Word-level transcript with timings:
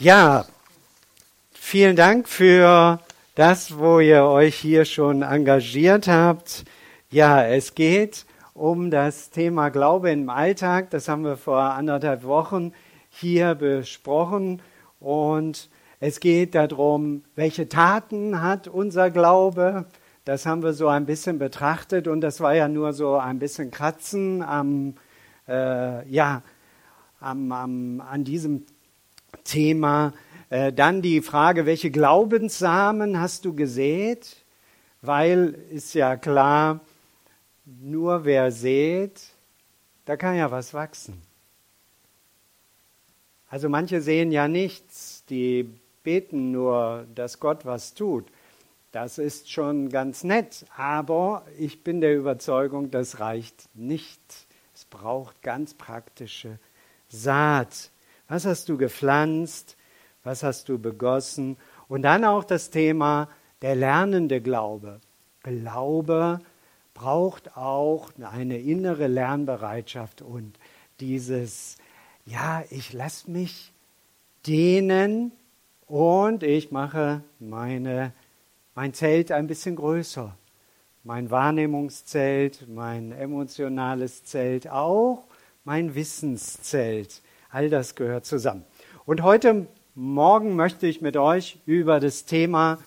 Ja, 0.00 0.46
vielen 1.52 1.94
Dank 1.94 2.26
für 2.26 3.00
das, 3.34 3.76
wo 3.76 4.00
ihr 4.00 4.24
euch 4.24 4.56
hier 4.56 4.86
schon 4.86 5.20
engagiert 5.20 6.08
habt. 6.08 6.64
Ja, 7.10 7.44
es 7.44 7.74
geht 7.74 8.24
um 8.54 8.90
das 8.90 9.28
Thema 9.28 9.68
Glaube 9.68 10.10
im 10.10 10.30
Alltag. 10.30 10.88
Das 10.88 11.06
haben 11.06 11.22
wir 11.22 11.36
vor 11.36 11.60
anderthalb 11.60 12.24
Wochen 12.24 12.72
hier 13.10 13.54
besprochen. 13.54 14.62
Und 15.00 15.68
es 16.00 16.20
geht 16.20 16.54
darum, 16.54 17.22
welche 17.36 17.68
Taten 17.68 18.40
hat 18.40 18.68
unser 18.68 19.10
Glaube. 19.10 19.84
Das 20.24 20.46
haben 20.46 20.62
wir 20.62 20.72
so 20.72 20.88
ein 20.88 21.04
bisschen 21.04 21.38
betrachtet. 21.38 22.08
Und 22.08 22.22
das 22.22 22.40
war 22.40 22.54
ja 22.54 22.68
nur 22.68 22.94
so 22.94 23.16
ein 23.16 23.38
bisschen 23.38 23.70
Kratzen 23.70 24.40
am, 24.40 24.94
äh, 25.46 26.08
ja, 26.08 26.40
am, 27.20 27.52
am, 27.52 28.00
an 28.00 28.24
diesem 28.24 28.64
Thema. 29.44 30.12
Äh, 30.48 30.72
dann 30.72 31.02
die 31.02 31.20
Frage, 31.20 31.66
welche 31.66 31.90
Glaubenssamen 31.90 33.20
hast 33.20 33.44
du 33.44 33.54
gesät? 33.54 34.36
Weil 35.02 35.56
ist 35.70 35.94
ja 35.94 36.16
klar, 36.16 36.80
nur 37.64 38.24
wer 38.24 38.50
sät, 38.50 39.20
da 40.04 40.16
kann 40.16 40.36
ja 40.36 40.50
was 40.50 40.74
wachsen. 40.74 41.22
Also 43.48 43.68
manche 43.68 44.00
sehen 44.00 44.30
ja 44.30 44.46
nichts, 44.46 45.24
die 45.28 45.68
beten 46.02 46.50
nur, 46.52 47.06
dass 47.14 47.40
Gott 47.40 47.64
was 47.64 47.94
tut. 47.94 48.26
Das 48.92 49.18
ist 49.18 49.50
schon 49.50 49.88
ganz 49.88 50.24
nett, 50.24 50.64
aber 50.76 51.44
ich 51.58 51.84
bin 51.84 52.00
der 52.00 52.16
Überzeugung, 52.16 52.90
das 52.90 53.20
reicht 53.20 53.68
nicht. 53.74 54.20
Es 54.74 54.84
braucht 54.84 55.42
ganz 55.42 55.74
praktische 55.74 56.58
Saat. 57.08 57.89
Was 58.30 58.46
hast 58.46 58.68
du 58.68 58.78
gepflanzt? 58.78 59.76
Was 60.22 60.44
hast 60.44 60.68
du 60.68 60.78
begossen? 60.78 61.56
Und 61.88 62.02
dann 62.02 62.24
auch 62.24 62.44
das 62.44 62.70
Thema 62.70 63.28
der 63.60 63.74
lernende 63.74 64.40
Glaube. 64.40 65.00
Glaube 65.42 66.38
braucht 66.94 67.56
auch 67.56 68.12
eine 68.22 68.58
innere 68.58 69.08
Lernbereitschaft 69.08 70.22
und 70.22 70.60
dieses, 71.00 71.76
ja, 72.24 72.62
ich 72.70 72.92
lasse 72.92 73.28
mich 73.28 73.72
dehnen 74.46 75.32
und 75.88 76.44
ich 76.44 76.70
mache 76.70 77.24
meine, 77.40 78.12
mein 78.76 78.94
Zelt 78.94 79.32
ein 79.32 79.48
bisschen 79.48 79.74
größer. 79.74 80.36
Mein 81.02 81.32
Wahrnehmungszelt, 81.32 82.68
mein 82.68 83.10
emotionales 83.10 84.22
Zelt 84.22 84.68
auch, 84.68 85.24
mein 85.64 85.96
Wissenszelt. 85.96 87.22
All 87.50 87.68
das 87.68 87.94
gehört 87.94 88.26
zusammen. 88.26 88.64
Und 89.06 89.22
heute 89.22 89.66
Morgen 89.94 90.54
möchte 90.54 90.86
ich 90.86 91.00
mit 91.00 91.16
euch 91.16 91.58
über 91.66 91.98
das 91.98 92.24
Thema 92.24 92.78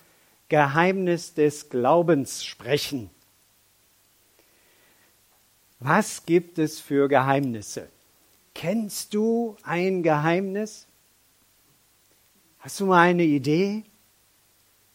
Geheimnis 0.48 1.34
des 1.34 1.68
Glaubens 1.68 2.44
sprechen. 2.44 3.10
Was 5.80 6.24
gibt 6.24 6.58
es 6.58 6.80
für 6.80 7.08
Geheimnisse? 7.08 7.88
Kennst 8.54 9.12
du 9.12 9.56
ein 9.62 10.02
Geheimnis? 10.02 10.86
Hast 12.58 12.80
du 12.80 12.86
mal 12.86 13.00
eine 13.02 13.24
Idee? 13.24 13.84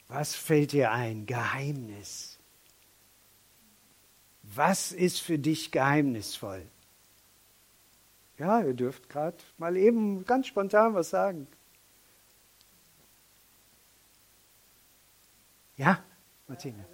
Was 0.08 0.34
fällt 0.34 0.72
dir 0.72 0.92
ein? 0.92 1.28
Geheimnis. 1.28 2.40
Was 4.42 4.92
ist 4.92 5.22
für 5.22 5.38
dich 5.38 5.72
geheimnisvoll? 5.72 6.64
Ja, 8.40 8.62
ihr 8.62 8.74
dürft 8.74 9.10
gerade 9.10 9.36
mal 9.58 9.76
eben 9.76 10.26
ganz 10.26 10.48
spontan 10.48 10.94
was 10.94 11.10
sagen. 11.10 11.46
Ja, 15.76 16.02
Martina. 16.48 16.86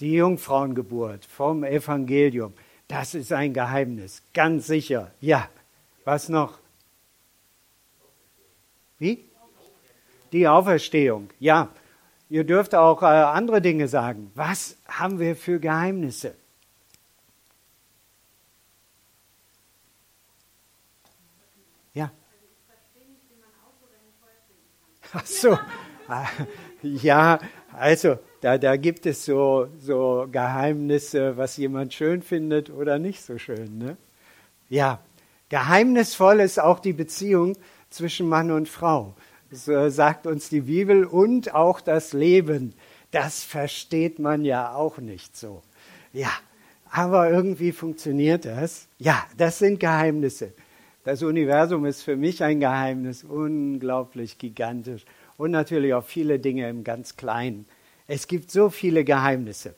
Die 0.00 0.12
Jungfrauengeburt 0.12 1.26
vom 1.26 1.62
Evangelium. 1.64 2.54
Das 2.86 3.14
ist 3.14 3.32
ein 3.32 3.52
Geheimnis, 3.52 4.22
ganz 4.32 4.66
sicher. 4.66 5.12
Ja. 5.20 5.48
Was 6.04 6.30
noch? 6.30 6.58
Wie? 8.98 9.24
Die 10.32 10.48
Auferstehung. 10.48 11.28
Ja. 11.38 11.68
Ihr 12.30 12.44
dürft 12.44 12.74
auch 12.74 13.02
äh, 13.02 13.06
andere 13.06 13.60
Dinge 13.60 13.88
sagen. 13.88 14.30
Was 14.34 14.76
haben 14.86 15.18
wir 15.18 15.36
für 15.36 15.60
Geheimnisse? 15.60 16.34
Ach 25.12 25.26
so. 25.26 25.58
Ja, 26.82 27.38
also 27.72 28.18
da, 28.40 28.56
da 28.56 28.76
gibt 28.76 29.06
es 29.06 29.24
so, 29.24 29.68
so 29.78 30.26
Geheimnisse, 30.30 31.36
was 31.36 31.56
jemand 31.56 31.92
schön 31.92 32.22
findet 32.22 32.70
oder 32.70 32.98
nicht 32.98 33.22
so 33.22 33.38
schön. 33.38 33.78
Ne? 33.78 33.96
Ja, 34.68 35.00
geheimnisvoll 35.48 36.40
ist 36.40 36.60
auch 36.60 36.78
die 36.78 36.92
Beziehung 36.92 37.56
zwischen 37.90 38.28
Mann 38.28 38.50
und 38.50 38.68
Frau. 38.68 39.14
So 39.50 39.88
sagt 39.88 40.26
uns 40.26 40.50
die 40.50 40.62
Bibel 40.62 41.04
und 41.04 41.54
auch 41.54 41.80
das 41.80 42.12
Leben. 42.12 42.74
Das 43.10 43.42
versteht 43.42 44.18
man 44.18 44.44
ja 44.44 44.74
auch 44.74 44.98
nicht 44.98 45.36
so. 45.36 45.62
Ja, 46.12 46.30
aber 46.90 47.30
irgendwie 47.30 47.72
funktioniert 47.72 48.44
das. 48.44 48.88
Ja, 48.98 49.26
das 49.36 49.58
sind 49.58 49.80
Geheimnisse. 49.80 50.52
Das 51.08 51.22
Universum 51.22 51.86
ist 51.86 52.02
für 52.02 52.16
mich 52.16 52.44
ein 52.44 52.60
Geheimnis, 52.60 53.24
unglaublich 53.24 54.36
gigantisch. 54.36 55.06
Und 55.38 55.52
natürlich 55.52 55.94
auch 55.94 56.04
viele 56.04 56.38
Dinge 56.38 56.68
im 56.68 56.84
ganz 56.84 57.16
Kleinen. 57.16 57.64
Es 58.06 58.26
gibt 58.26 58.50
so 58.50 58.68
viele 58.68 59.04
Geheimnisse. 59.04 59.74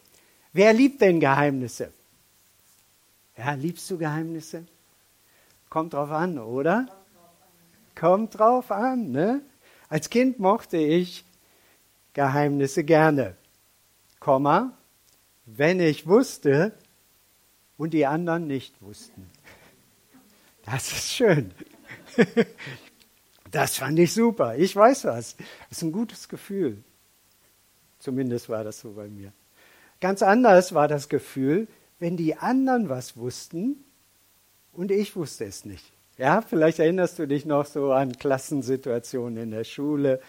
Wer 0.53 0.73
liebt 0.73 1.01
denn 1.01 1.21
Geheimnisse? 1.21 1.93
Ja, 3.39 3.53
liebst 3.53 3.89
du 3.93 3.99
Geheimnisse? 3.99 4.65
Kommt 5.69 5.93
drauf 5.93 6.11
an, 6.11 6.37
oder? 6.37 6.89
Kommt 7.95 8.37
drauf 8.37 8.73
an, 8.73 9.13
ne? 9.13 9.41
Als 9.89 10.11
Kind 10.11 10.41
mochte 10.41 10.79
ich 10.79 11.25
Geheimnisse 12.13 12.83
gerne. 12.83 13.37
Komma, 14.19 14.77
wenn 15.47 15.79
ich 15.79 16.09
wusste 16.09 16.73
und 17.79 17.95
die 17.95 18.05
anderen 18.05 18.49
nicht 18.49 18.83
wussten. 18.83 19.31
Das 20.71 20.93
ist 20.93 21.11
schön. 21.13 21.51
Das 23.51 23.77
fand 23.77 23.99
ich 23.99 24.13
super. 24.13 24.57
Ich 24.57 24.77
weiß 24.77 25.07
was. 25.07 25.37
Das 25.37 25.79
ist 25.79 25.83
ein 25.83 25.91
gutes 25.91 26.29
Gefühl. 26.29 26.85
Zumindest 27.99 28.49
war 28.49 28.63
das 28.63 28.81
so 28.81 28.93
bei 28.93 29.09
mir. 29.09 29.33
Ganz 30.01 30.23
anders 30.23 30.73
war 30.73 30.87
das 30.87 31.09
Gefühl, 31.09 31.67
wenn 31.99 32.17
die 32.17 32.37
anderen 32.37 32.89
was 32.89 33.17
wussten 33.17 33.85
und 34.73 34.93
ich 34.93 35.17
wusste 35.17 35.45
es 35.45 35.65
nicht. 35.65 35.85
Ja, 36.17 36.43
vielleicht 36.43 36.79
erinnerst 36.79 37.19
du 37.19 37.27
dich 37.27 37.45
noch 37.45 37.67
so 37.67 37.93
an 37.93 38.17
Klassensituationen 38.17 39.43
in 39.43 39.51
der 39.51 39.65
Schule. 39.65 40.21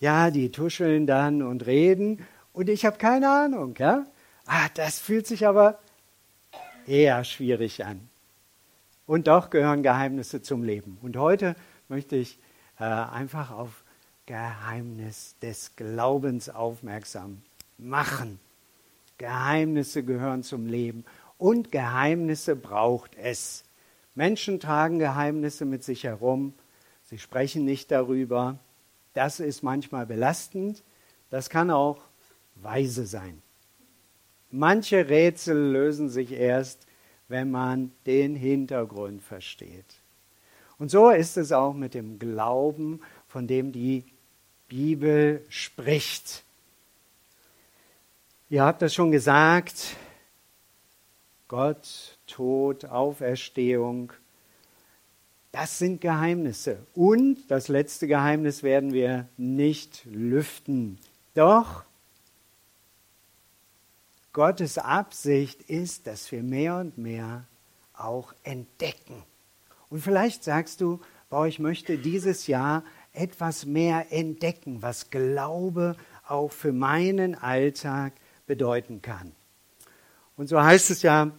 Ja, 0.00 0.30
die 0.30 0.50
tuscheln 0.50 1.06
dann 1.06 1.42
und 1.42 1.66
reden 1.66 2.26
und 2.54 2.70
ich 2.70 2.86
habe 2.86 2.96
keine 2.96 3.28
Ahnung. 3.28 3.74
Ja, 3.78 4.06
ah, 4.46 4.68
das 4.74 4.98
fühlt 4.98 5.26
sich 5.26 5.46
aber 5.46 5.78
eher 6.86 7.22
schwierig 7.24 7.84
an. 7.84 8.08
Und 9.06 9.26
doch 9.26 9.50
gehören 9.50 9.82
Geheimnisse 9.82 10.42
zum 10.42 10.62
Leben. 10.62 10.98
Und 11.02 11.16
heute 11.16 11.56
möchte 11.88 12.16
ich 12.16 12.38
äh, 12.78 12.84
einfach 12.84 13.50
auf 13.50 13.84
Geheimnis 14.26 15.36
des 15.40 15.74
Glaubens 15.76 16.48
aufmerksam 16.48 17.42
machen. 17.78 18.38
Geheimnisse 19.18 20.02
gehören 20.02 20.42
zum 20.42 20.66
Leben 20.66 21.04
und 21.38 21.72
Geheimnisse 21.72 22.56
braucht 22.56 23.16
es. 23.16 23.64
Menschen 24.14 24.60
tragen 24.60 24.98
Geheimnisse 24.98 25.64
mit 25.64 25.82
sich 25.84 26.04
herum, 26.04 26.54
sie 27.04 27.18
sprechen 27.18 27.64
nicht 27.64 27.90
darüber. 27.90 28.58
Das 29.14 29.40
ist 29.40 29.62
manchmal 29.62 30.06
belastend, 30.06 30.82
das 31.30 31.50
kann 31.50 31.70
auch 31.70 31.98
weise 32.56 33.06
sein. 33.06 33.42
Manche 34.50 35.08
Rätsel 35.08 35.72
lösen 35.72 36.08
sich 36.08 36.32
erst, 36.32 36.86
wenn 37.32 37.50
man 37.50 37.92
den 38.04 38.36
Hintergrund 38.36 39.22
versteht. 39.22 40.02
Und 40.78 40.90
so 40.90 41.08
ist 41.08 41.38
es 41.38 41.50
auch 41.50 41.72
mit 41.72 41.94
dem 41.94 42.18
Glauben, 42.18 43.00
von 43.26 43.46
dem 43.46 43.72
die 43.72 44.04
Bibel 44.68 45.42
spricht. 45.48 46.44
Ihr 48.50 48.62
habt 48.62 48.82
das 48.82 48.92
schon 48.92 49.12
gesagt, 49.12 49.96
Gott, 51.48 52.18
Tod, 52.26 52.84
Auferstehung, 52.84 54.12
das 55.52 55.78
sind 55.78 56.02
Geheimnisse. 56.02 56.86
Und 56.94 57.50
das 57.50 57.68
letzte 57.68 58.06
Geheimnis 58.06 58.62
werden 58.62 58.92
wir 58.92 59.26
nicht 59.38 60.04
lüften. 60.04 60.98
Doch 61.32 61.84
Gottes 64.32 64.78
Absicht 64.78 65.62
ist, 65.62 66.06
dass 66.06 66.32
wir 66.32 66.42
mehr 66.42 66.78
und 66.78 66.96
mehr 66.96 67.46
auch 67.92 68.32
entdecken. 68.44 69.22
Und 69.90 70.00
vielleicht 70.00 70.42
sagst 70.42 70.80
du, 70.80 71.00
boah, 71.28 71.46
ich 71.46 71.58
möchte 71.58 71.98
dieses 71.98 72.46
Jahr 72.46 72.82
etwas 73.12 73.66
mehr 73.66 74.06
entdecken, 74.10 74.80
was 74.80 75.10
Glaube 75.10 75.96
auch 76.26 76.50
für 76.50 76.72
meinen 76.72 77.34
Alltag 77.34 78.14
bedeuten 78.46 79.02
kann. 79.02 79.32
Und 80.36 80.48
so 80.48 80.62
heißt 80.62 80.90
es 80.90 81.02
ja 81.02 81.30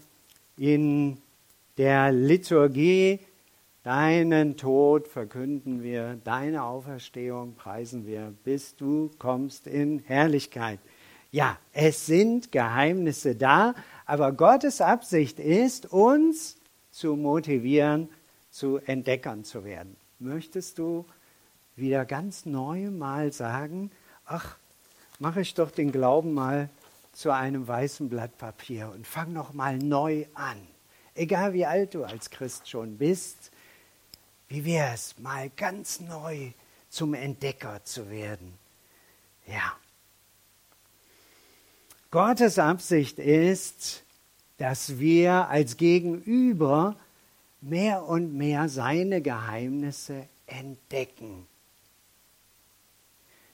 in 0.55 1.17
der 1.77 2.11
Liturgie, 2.11 3.19
deinen 3.81 4.55
Tod 4.55 5.07
verkünden 5.07 5.81
wir, 5.81 6.19
deine 6.23 6.63
Auferstehung 6.63 7.55
preisen 7.55 8.05
wir, 8.05 8.33
bis 8.43 8.75
du 8.75 9.09
kommst 9.17 9.65
in 9.65 9.99
Herrlichkeit. 9.99 10.79
Ja, 11.33 11.57
es 11.71 12.06
sind 12.06 12.51
Geheimnisse 12.51 13.35
da, 13.35 13.74
aber 14.06 14.33
Gottes 14.33 14.81
Absicht 14.81 15.39
ist, 15.39 15.91
uns 15.91 16.57
zu 16.91 17.15
motivieren, 17.15 18.07
zu 18.51 18.77
Entdeckern 18.77 19.44
zu 19.44 19.65
werden. 19.65 19.97
Möchtest 20.19 20.77
du 20.77 21.07
wieder 21.75 22.06
ganz 22.06 22.45
neu 22.45 22.91
mal 22.91 23.33
sagen, 23.33 23.89
ach, 24.27 24.57
mache 25.18 25.41
ich 25.41 25.56
doch 25.56 25.71
den 25.71 25.91
Glauben 25.91 26.35
mal 26.35 26.69
zu 27.13 27.31
einem 27.31 27.68
weißen 27.68 28.09
Blatt 28.09 28.38
Papier 28.38 28.91
und 28.94 29.07
fang 29.07 29.33
noch 29.33 29.53
mal 29.53 29.79
neu 29.79 30.27
an. 30.36 30.57
Egal 31.15 31.53
wie 31.53 31.65
alt 31.65 31.95
du 31.95 32.03
als 32.03 32.29
Christ 32.29 32.69
schon 32.69 33.00
bist, 33.00 33.50
wie 34.50 34.65
wäre 34.65 34.94
es, 34.94 35.18
mal 35.18 35.50
ganz 35.50 36.00
neu 36.00 36.51
zum 36.89 37.15
Entdecker 37.15 37.83
zu 37.83 38.12
werden? 38.12 38.53
Ja. 39.47 39.74
Gottes 42.13 42.60
Absicht 42.60 43.18
ist, 43.18 44.04
dass 44.57 45.00
wir 45.00 45.50
als 45.50 45.77
Gegenüber 45.77 46.95
mehr 47.60 48.07
und 48.07 48.36
mehr 48.36 48.69
seine 48.69 49.19
Geheimnisse 49.19 50.27
entdecken. 50.45 51.48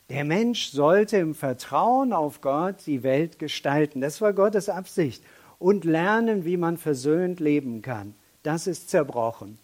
Der 0.10 0.26
Mensch 0.26 0.72
sollte 0.72 1.16
im 1.16 1.36
Vertrauen 1.36 2.12
auf 2.12 2.42
Gott 2.42 2.86
die 2.86 3.02
Welt 3.02 3.40
gestalten. 3.40 4.02
Das 4.02 4.20
war 4.20 4.34
Gottes 4.34 4.68
Absicht. 4.68 5.24
Und 5.58 5.86
lernen, 5.86 6.44
wie 6.44 6.58
man 6.58 6.76
versöhnt 6.76 7.40
leben 7.40 7.82
kann. 7.82 8.14
Das 8.44 8.68
ist 8.68 8.90
zerbrochen. 8.90 9.58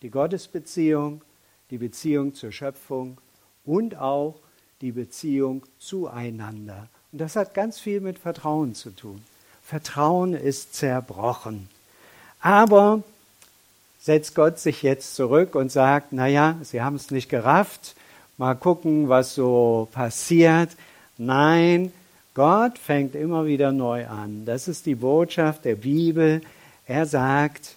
Die 0.00 0.08
Gottesbeziehung, 0.08 1.20
die 1.68 1.76
Beziehung 1.76 2.32
zur 2.32 2.52
Schöpfung 2.52 3.20
und 3.66 3.96
auch 3.96 4.40
die 4.80 4.92
Beziehung 4.92 5.66
zueinander. 5.76 6.88
Und 7.12 7.20
das 7.20 7.36
hat 7.36 7.54
ganz 7.54 7.78
viel 7.78 8.00
mit 8.00 8.18
Vertrauen 8.18 8.74
zu 8.74 8.90
tun. 8.90 9.22
Vertrauen 9.64 10.34
ist 10.34 10.74
zerbrochen. 10.74 11.68
Aber 12.40 13.02
setzt 14.00 14.34
Gott 14.34 14.58
sich 14.58 14.82
jetzt 14.82 15.14
zurück 15.14 15.54
und 15.54 15.70
sagt, 15.70 16.12
naja, 16.12 16.56
Sie 16.62 16.82
haben 16.82 16.96
es 16.96 17.10
nicht 17.10 17.28
gerafft, 17.28 17.94
mal 18.38 18.54
gucken, 18.54 19.08
was 19.08 19.34
so 19.34 19.88
passiert. 19.92 20.70
Nein, 21.18 21.92
Gott 22.34 22.78
fängt 22.78 23.14
immer 23.14 23.44
wieder 23.44 23.72
neu 23.72 24.06
an. 24.06 24.46
Das 24.46 24.68
ist 24.68 24.86
die 24.86 24.94
Botschaft 24.94 25.64
der 25.64 25.76
Bibel. 25.76 26.40
Er 26.86 27.06
sagt, 27.06 27.76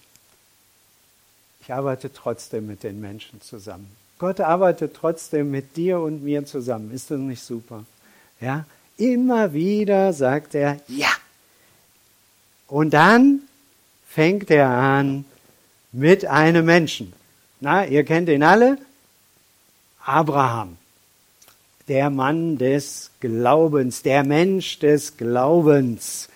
ich 1.61 1.73
arbeite 1.73 2.13
trotzdem 2.13 2.67
mit 2.67 2.83
den 2.83 3.01
Menschen 3.01 3.41
zusammen. 3.41 3.89
Gott 4.19 4.39
arbeitet 4.39 4.95
trotzdem 4.95 5.51
mit 5.51 5.75
dir 5.75 5.99
und 5.99 6.23
mir 6.23 6.45
zusammen. 6.45 6.93
Ist 6.93 7.11
das 7.11 7.19
nicht 7.19 7.43
super? 7.43 7.83
Ja? 8.39 8.65
Immer 8.97 9.53
wieder 9.53 10.13
sagt 10.13 10.55
er 10.55 10.77
ja. 10.87 11.09
Und 12.67 12.93
dann 12.93 13.41
fängt 14.07 14.51
er 14.51 14.69
an 14.69 15.25
mit 15.91 16.25
einem 16.25 16.65
Menschen. 16.65 17.13
Na, 17.59 17.85
ihr 17.85 18.03
kennt 18.03 18.29
ihn 18.29 18.43
alle. 18.43 18.77
Abraham, 20.05 20.77
der 21.87 22.09
Mann 22.09 22.57
des 22.57 23.11
Glaubens, 23.19 24.03
der 24.03 24.23
Mensch 24.23 24.79
des 24.79 25.17
Glaubens. 25.17 26.29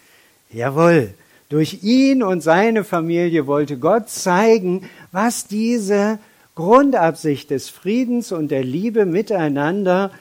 Jawohl, 0.51 1.13
durch 1.50 1.83
ihn 1.83 2.24
und 2.24 2.42
seine 2.42 2.83
Familie 2.83 3.48
wollte 3.48 3.77
Gott 3.77 4.09
zeigen, 4.09 4.89
was 5.12 5.48
diese 5.48 6.19
Grundabsicht 6.56 7.50
des 7.50 7.69
Friedens 7.69 8.31
und 8.31 8.50
der 8.50 8.63
Liebe 8.63 9.06
miteinander 9.06 10.12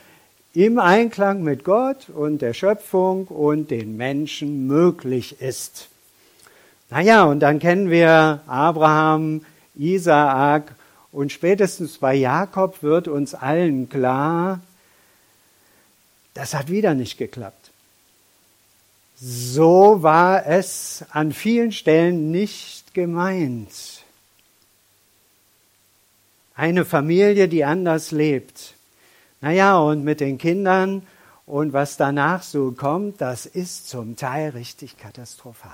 im 0.57 0.79
Einklang 0.79 1.43
mit 1.43 1.65
Gott 1.65 2.09
und 2.09 2.41
der 2.41 2.55
Schöpfung 2.55 3.27
und 3.27 3.71
den 3.71 3.99
Menschen 3.99 4.67
möglich 4.67 5.43
ist. 5.43 5.89
Naja, 6.89 7.25
und 7.25 7.41
dann 7.41 7.59
kennen 7.59 7.91
wir 7.91 8.41
Abraham, 8.47 9.45
Isaak 9.75 10.75
und 11.13 11.31
spätestens 11.31 11.99
bei 11.99 12.15
Jakob 12.15 12.83
wird 12.83 13.07
uns 13.07 13.35
allen 13.35 13.91
klar, 13.91 14.61
das 16.33 16.55
hat 16.55 16.71
wieder 16.71 16.95
nicht 16.95 17.19
geklappt. 17.19 17.71
So 19.21 20.03
war 20.03 20.47
es 20.47 21.05
an 21.11 21.35
vielen 21.35 21.73
Stellen 21.73 22.31
nicht 22.31 22.95
gemeint. 22.95 24.05
Eine 26.55 26.87
Familie, 26.87 27.47
die 27.47 27.65
anders 27.65 28.11
lebt. 28.11 28.76
Naja, 29.41 29.79
und 29.79 30.03
mit 30.05 30.21
den 30.21 30.39
Kindern 30.39 31.07
und 31.47 31.73
was 31.73 31.97
danach 31.97 32.43
so 32.43 32.73
kommt, 32.73 33.21
das 33.21 33.47
ist 33.47 33.89
zum 33.89 34.17
Teil 34.17 34.51
richtig 34.51 34.97
katastrophal. 34.99 35.71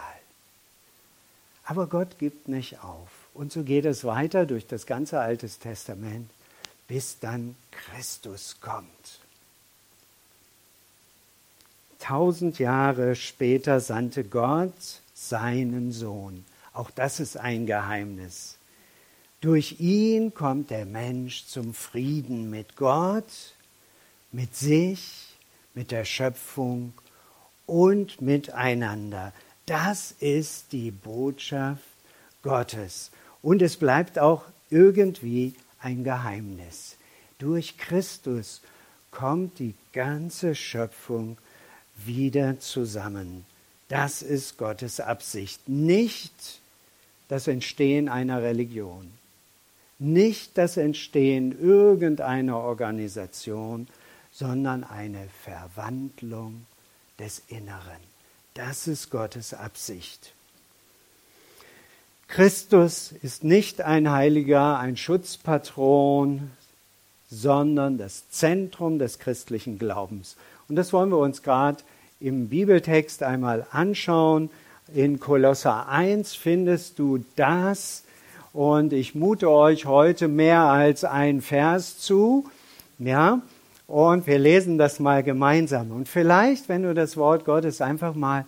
Aber 1.64 1.86
Gott 1.86 2.18
gibt 2.18 2.48
nicht 2.48 2.82
auf. 2.82 3.08
Und 3.34 3.52
so 3.52 3.62
geht 3.62 3.86
es 3.86 4.04
weiter 4.04 4.44
durch 4.44 4.66
das 4.66 4.84
ganze 4.84 5.20
Alte 5.20 5.48
Testament, 5.48 6.28
bis 6.86 7.18
dann 7.18 7.56
Christus 7.70 8.60
kommt. 8.60 9.20
Tausend 11.98 12.58
Jahre 12.58 13.14
später 13.14 13.80
sandte 13.80 14.24
Gott 14.24 15.00
seinen 15.14 15.92
Sohn. 15.92 16.44
Auch 16.74 16.90
das 16.90 17.20
ist 17.20 17.36
ein 17.36 17.64
Geheimnis. 17.64 18.58
Durch 19.42 19.80
ihn 19.80 20.32
kommt 20.34 20.70
der 20.70 20.86
Mensch 20.86 21.46
zum 21.46 21.74
Frieden 21.74 22.48
mit 22.48 22.76
Gott, 22.76 23.56
mit 24.30 24.54
sich, 24.54 25.36
mit 25.74 25.90
der 25.90 26.04
Schöpfung 26.04 26.92
und 27.66 28.20
miteinander. 28.20 29.32
Das 29.66 30.12
ist 30.12 30.70
die 30.70 30.92
Botschaft 30.92 31.82
Gottes. 32.44 33.10
Und 33.42 33.62
es 33.62 33.76
bleibt 33.76 34.16
auch 34.20 34.44
irgendwie 34.70 35.54
ein 35.80 36.04
Geheimnis. 36.04 36.94
Durch 37.38 37.76
Christus 37.78 38.60
kommt 39.10 39.58
die 39.58 39.74
ganze 39.93 40.55
Schöpfung 40.55 41.36
wieder 41.96 42.60
zusammen. 42.60 43.44
Das 43.88 44.22
ist 44.22 44.56
Gottes 44.56 45.00
Absicht. 45.00 45.69
Nicht 45.69 46.60
das 47.26 47.48
Entstehen 47.48 48.08
einer 48.08 48.40
Religion, 48.40 49.10
nicht 50.02 50.58
das 50.58 50.76
Entstehen 50.76 51.58
irgendeiner 51.58 52.58
Organisation, 52.58 53.86
sondern 54.30 54.84
eine 54.84 55.28
Verwandlung 55.44 56.66
des 57.18 57.42
Inneren. 57.48 58.02
Das 58.54 58.86
ist 58.86 59.10
Gottes 59.10 59.54
Absicht. 59.54 60.32
Christus 62.28 63.12
ist 63.12 63.44
nicht 63.44 63.82
ein 63.82 64.10
Heiliger, 64.10 64.78
ein 64.78 64.96
Schutzpatron, 64.96 66.50
sondern 67.30 67.98
das 67.98 68.28
Zentrum 68.30 68.98
des 68.98 69.18
christlichen 69.18 69.78
Glaubens. 69.78 70.36
Und 70.68 70.76
das 70.76 70.92
wollen 70.92 71.10
wir 71.10 71.18
uns 71.18 71.42
gerade 71.42 71.82
im 72.20 72.48
Bibeltext 72.48 73.22
einmal 73.22 73.66
anschauen. 73.70 74.50
In 74.94 75.20
Kolosser 75.20 75.88
1 75.88 76.34
findest 76.34 76.98
du 76.98 77.24
das. 77.36 78.04
Und 78.52 78.92
ich 78.92 79.14
mute 79.14 79.50
euch 79.50 79.86
heute 79.86 80.28
mehr 80.28 80.60
als 80.60 81.04
ein 81.04 81.40
Vers 81.40 81.98
zu. 81.98 82.44
Ja, 82.98 83.40
und 83.86 84.26
wir 84.26 84.38
lesen 84.38 84.78
das 84.78 85.00
mal 85.00 85.22
gemeinsam. 85.22 85.90
Und 85.90 86.08
vielleicht, 86.08 86.68
wenn 86.68 86.82
du 86.82 86.94
das 86.94 87.16
Wort 87.16 87.44
Gottes 87.44 87.80
einfach 87.80 88.14
mal 88.14 88.44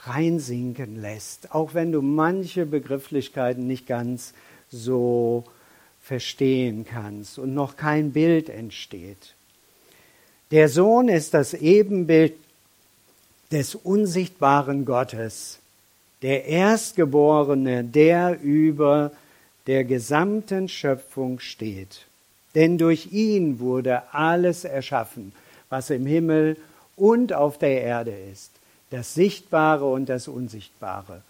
reinsinken 0.00 1.00
lässt, 1.00 1.54
auch 1.54 1.72
wenn 1.74 1.92
du 1.92 2.02
manche 2.02 2.66
Begrifflichkeiten 2.66 3.66
nicht 3.66 3.86
ganz 3.86 4.34
so 4.70 5.44
verstehen 6.02 6.84
kannst 6.84 7.38
und 7.38 7.54
noch 7.54 7.76
kein 7.76 8.12
Bild 8.12 8.48
entsteht. 8.50 9.34
Der 10.50 10.68
Sohn 10.68 11.08
ist 11.08 11.32
das 11.32 11.54
Ebenbild 11.54 12.34
des 13.50 13.74
unsichtbaren 13.74 14.84
Gottes, 14.84 15.60
der 16.22 16.44
Erstgeborene, 16.44 17.84
der 17.84 18.40
über 18.42 19.12
der 19.66 19.84
gesamten 19.84 20.68
Schöpfung 20.68 21.40
steht. 21.40 22.06
Denn 22.54 22.78
durch 22.78 23.12
ihn 23.12 23.58
wurde 23.58 24.14
alles 24.14 24.64
erschaffen, 24.64 25.32
was 25.68 25.90
im 25.90 26.06
Himmel 26.06 26.56
und 26.96 27.32
auf 27.32 27.58
der 27.58 27.82
Erde 27.82 28.12
ist 28.32 28.54
das 28.94 29.12
Sichtbare 29.14 29.86
und 29.86 30.08
das 30.08 30.28
Unsichtbare, 30.28 31.22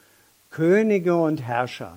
Könige 0.51 1.17
und 1.17 1.41
Herrscher, 1.41 1.97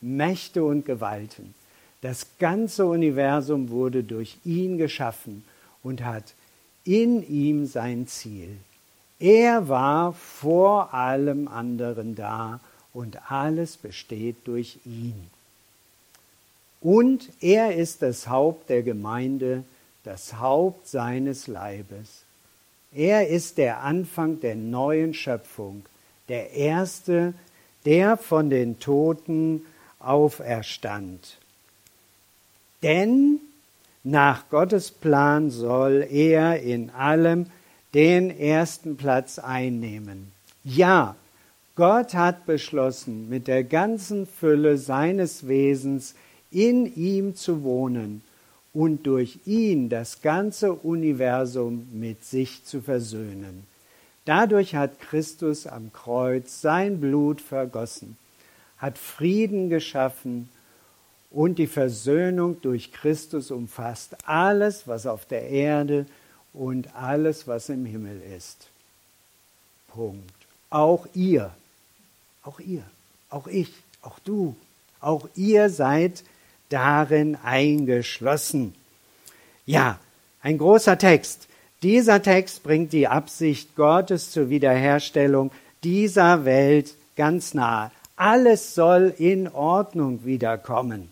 Mächte 0.00 0.64
und 0.64 0.84
Gewalten. 0.84 1.54
Das 2.00 2.26
ganze 2.40 2.84
Universum 2.84 3.70
wurde 3.70 4.02
durch 4.02 4.38
ihn 4.44 4.76
geschaffen 4.76 5.44
und 5.84 6.04
hat 6.04 6.34
in 6.82 7.26
ihm 7.28 7.66
sein 7.66 8.08
Ziel. 8.08 8.56
Er 9.20 9.68
war 9.68 10.12
vor 10.12 10.92
allem 10.92 11.46
anderen 11.46 12.16
da 12.16 12.58
und 12.92 13.30
alles 13.30 13.76
besteht 13.76 14.36
durch 14.46 14.80
ihn. 14.84 15.30
Und 16.84 17.30
er 17.40 17.74
ist 17.74 18.02
das 18.02 18.28
Haupt 18.28 18.68
der 18.68 18.82
Gemeinde, 18.82 19.64
das 20.04 20.38
Haupt 20.38 20.86
seines 20.86 21.46
Leibes. 21.46 22.24
Er 22.92 23.26
ist 23.26 23.56
der 23.56 23.80
Anfang 23.80 24.38
der 24.40 24.54
neuen 24.54 25.14
Schöpfung, 25.14 25.86
der 26.28 26.52
Erste, 26.52 27.32
der 27.86 28.18
von 28.18 28.50
den 28.50 28.80
Toten 28.80 29.62
auferstand. 29.98 31.38
Denn 32.82 33.40
nach 34.02 34.50
Gottes 34.50 34.90
Plan 34.90 35.50
soll 35.50 36.06
er 36.10 36.60
in 36.60 36.90
allem 36.90 37.46
den 37.94 38.28
ersten 38.28 38.98
Platz 38.98 39.38
einnehmen. 39.38 40.32
Ja, 40.62 41.16
Gott 41.76 42.12
hat 42.12 42.44
beschlossen, 42.44 43.30
mit 43.30 43.48
der 43.48 43.64
ganzen 43.64 44.26
Fülle 44.26 44.76
seines 44.76 45.48
Wesens 45.48 46.14
in 46.54 46.94
ihm 46.96 47.34
zu 47.34 47.62
wohnen 47.62 48.22
und 48.72 49.06
durch 49.06 49.38
ihn 49.46 49.88
das 49.88 50.22
ganze 50.22 50.72
Universum 50.72 51.88
mit 51.92 52.24
sich 52.24 52.64
zu 52.64 52.80
versöhnen. 52.80 53.66
Dadurch 54.24 54.74
hat 54.74 55.00
Christus 55.00 55.66
am 55.66 55.92
Kreuz 55.92 56.60
sein 56.60 57.00
Blut 57.00 57.40
vergossen, 57.40 58.16
hat 58.78 58.96
Frieden 58.96 59.68
geschaffen 59.68 60.48
und 61.30 61.58
die 61.58 61.66
Versöhnung 61.66 62.60
durch 62.62 62.92
Christus 62.92 63.50
umfasst 63.50 64.16
alles, 64.24 64.88
was 64.88 65.06
auf 65.06 65.26
der 65.26 65.48
Erde 65.50 66.06
und 66.52 66.94
alles, 66.94 67.46
was 67.46 67.68
im 67.68 67.84
Himmel 67.84 68.20
ist. 68.36 68.68
Punkt. 69.88 70.32
Auch 70.70 71.06
ihr, 71.14 71.52
auch 72.42 72.60
ihr, 72.60 72.84
auch 73.30 73.46
ich, 73.46 73.72
auch 74.02 74.18
du, 74.20 74.56
auch 75.00 75.28
ihr 75.34 75.70
seid 75.70 76.24
darin 76.74 77.36
eingeschlossen. 77.36 78.74
Ja, 79.64 80.00
ein 80.42 80.58
großer 80.58 80.98
Text. 80.98 81.46
Dieser 81.84 82.20
Text 82.20 82.64
bringt 82.64 82.92
die 82.92 83.06
Absicht 83.06 83.76
Gottes 83.76 84.32
zur 84.32 84.50
Wiederherstellung 84.50 85.52
dieser 85.84 86.44
Welt 86.44 86.96
ganz 87.14 87.54
nahe. 87.54 87.92
Alles 88.16 88.74
soll 88.74 89.14
in 89.18 89.46
Ordnung 89.46 90.24
wiederkommen. 90.24 91.10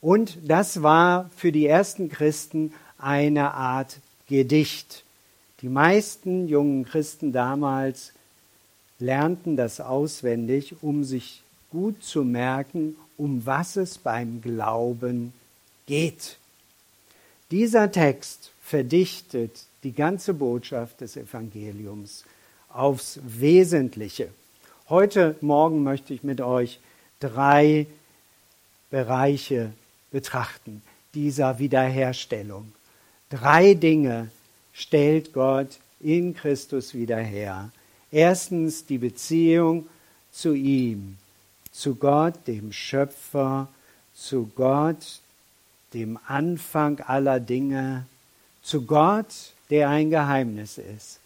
Und 0.00 0.38
das 0.42 0.82
war 0.82 1.28
für 1.36 1.52
die 1.52 1.66
ersten 1.66 2.08
Christen 2.08 2.72
eine 2.96 3.52
Art 3.52 3.98
Gedicht. 4.26 5.04
Die 5.60 5.68
meisten 5.68 6.48
jungen 6.48 6.86
Christen 6.86 7.32
damals 7.32 8.14
lernten 8.98 9.58
das 9.58 9.80
auswendig, 9.80 10.76
um 10.80 11.04
sich 11.04 11.42
gut 11.76 12.02
zu 12.02 12.24
merken, 12.24 12.96
um 13.18 13.44
was 13.44 13.76
es 13.76 13.98
beim 13.98 14.40
Glauben 14.40 15.34
geht. 15.84 16.38
Dieser 17.50 17.92
Text 17.92 18.50
verdichtet 18.62 19.64
die 19.82 19.92
ganze 19.92 20.32
Botschaft 20.32 21.02
des 21.02 21.18
Evangeliums 21.18 22.24
aufs 22.70 23.20
Wesentliche. 23.22 24.30
Heute 24.88 25.36
Morgen 25.42 25.82
möchte 25.82 26.14
ich 26.14 26.22
mit 26.22 26.40
euch 26.40 26.80
drei 27.20 27.86
Bereiche 28.88 29.70
betrachten 30.10 30.80
dieser 31.12 31.58
Wiederherstellung. 31.58 32.72
Drei 33.28 33.74
Dinge 33.74 34.30
stellt 34.72 35.34
Gott 35.34 35.78
in 36.00 36.34
Christus 36.34 36.94
wieder 36.94 37.18
her. 37.18 37.70
Erstens 38.10 38.86
die 38.86 38.98
Beziehung 38.98 39.86
zu 40.32 40.54
ihm, 40.54 41.18
zu 41.76 41.96
Gott, 41.96 42.34
dem 42.46 42.72
Schöpfer, 42.72 43.68
zu 44.14 44.50
Gott, 44.54 45.20
dem 45.92 46.18
Anfang 46.26 47.00
aller 47.00 47.38
Dinge, 47.38 48.06
zu 48.62 48.86
Gott, 48.86 49.52
der 49.68 49.90
ein 49.90 50.08
Geheimnis 50.08 50.78
ist. 50.78 51.20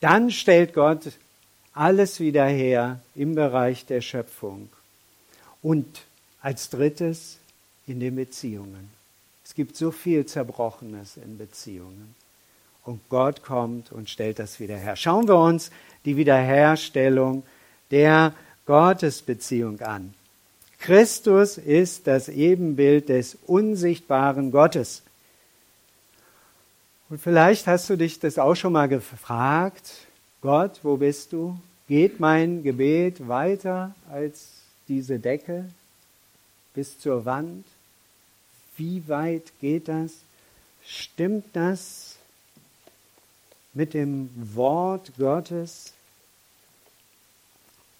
Dann 0.00 0.30
stellt 0.30 0.72
Gott 0.72 1.12
alles 1.74 2.18
wieder 2.18 2.46
her 2.46 3.00
im 3.14 3.34
Bereich 3.34 3.84
der 3.84 4.00
Schöpfung. 4.00 4.70
Und 5.62 6.02
als 6.40 6.70
drittes 6.70 7.38
in 7.86 8.00
den 8.00 8.16
Beziehungen. 8.16 8.90
Es 9.44 9.54
gibt 9.54 9.76
so 9.76 9.90
viel 9.90 10.24
Zerbrochenes 10.24 11.18
in 11.18 11.36
Beziehungen. 11.36 12.14
Und 12.84 13.00
Gott 13.10 13.42
kommt 13.42 13.92
und 13.92 14.08
stellt 14.08 14.38
das 14.38 14.60
wieder 14.60 14.76
her. 14.76 14.96
Schauen 14.96 15.28
wir 15.28 15.36
uns 15.36 15.70
die 16.04 16.16
Wiederherstellung 16.16 17.42
der 17.90 18.32
Gottesbeziehung 18.66 19.80
an. 19.80 20.14
Christus 20.78 21.56
ist 21.58 22.06
das 22.06 22.28
Ebenbild 22.28 23.08
des 23.08 23.38
unsichtbaren 23.46 24.50
Gottes. 24.50 25.02
Und 27.08 27.20
vielleicht 27.20 27.66
hast 27.66 27.88
du 27.88 27.96
dich 27.96 28.18
das 28.18 28.38
auch 28.38 28.56
schon 28.56 28.72
mal 28.72 28.88
gefragt, 28.88 29.90
Gott, 30.42 30.80
wo 30.82 30.96
bist 30.96 31.32
du? 31.32 31.58
Geht 31.88 32.18
mein 32.18 32.62
Gebet 32.62 33.28
weiter 33.28 33.94
als 34.10 34.48
diese 34.88 35.18
Decke 35.18 35.66
bis 36.74 36.98
zur 36.98 37.24
Wand? 37.24 37.64
Wie 38.76 39.06
weit 39.08 39.52
geht 39.60 39.88
das? 39.88 40.12
Stimmt 40.84 41.44
das 41.52 42.16
mit 43.72 43.94
dem 43.94 44.30
Wort 44.54 45.12
Gottes? 45.16 45.92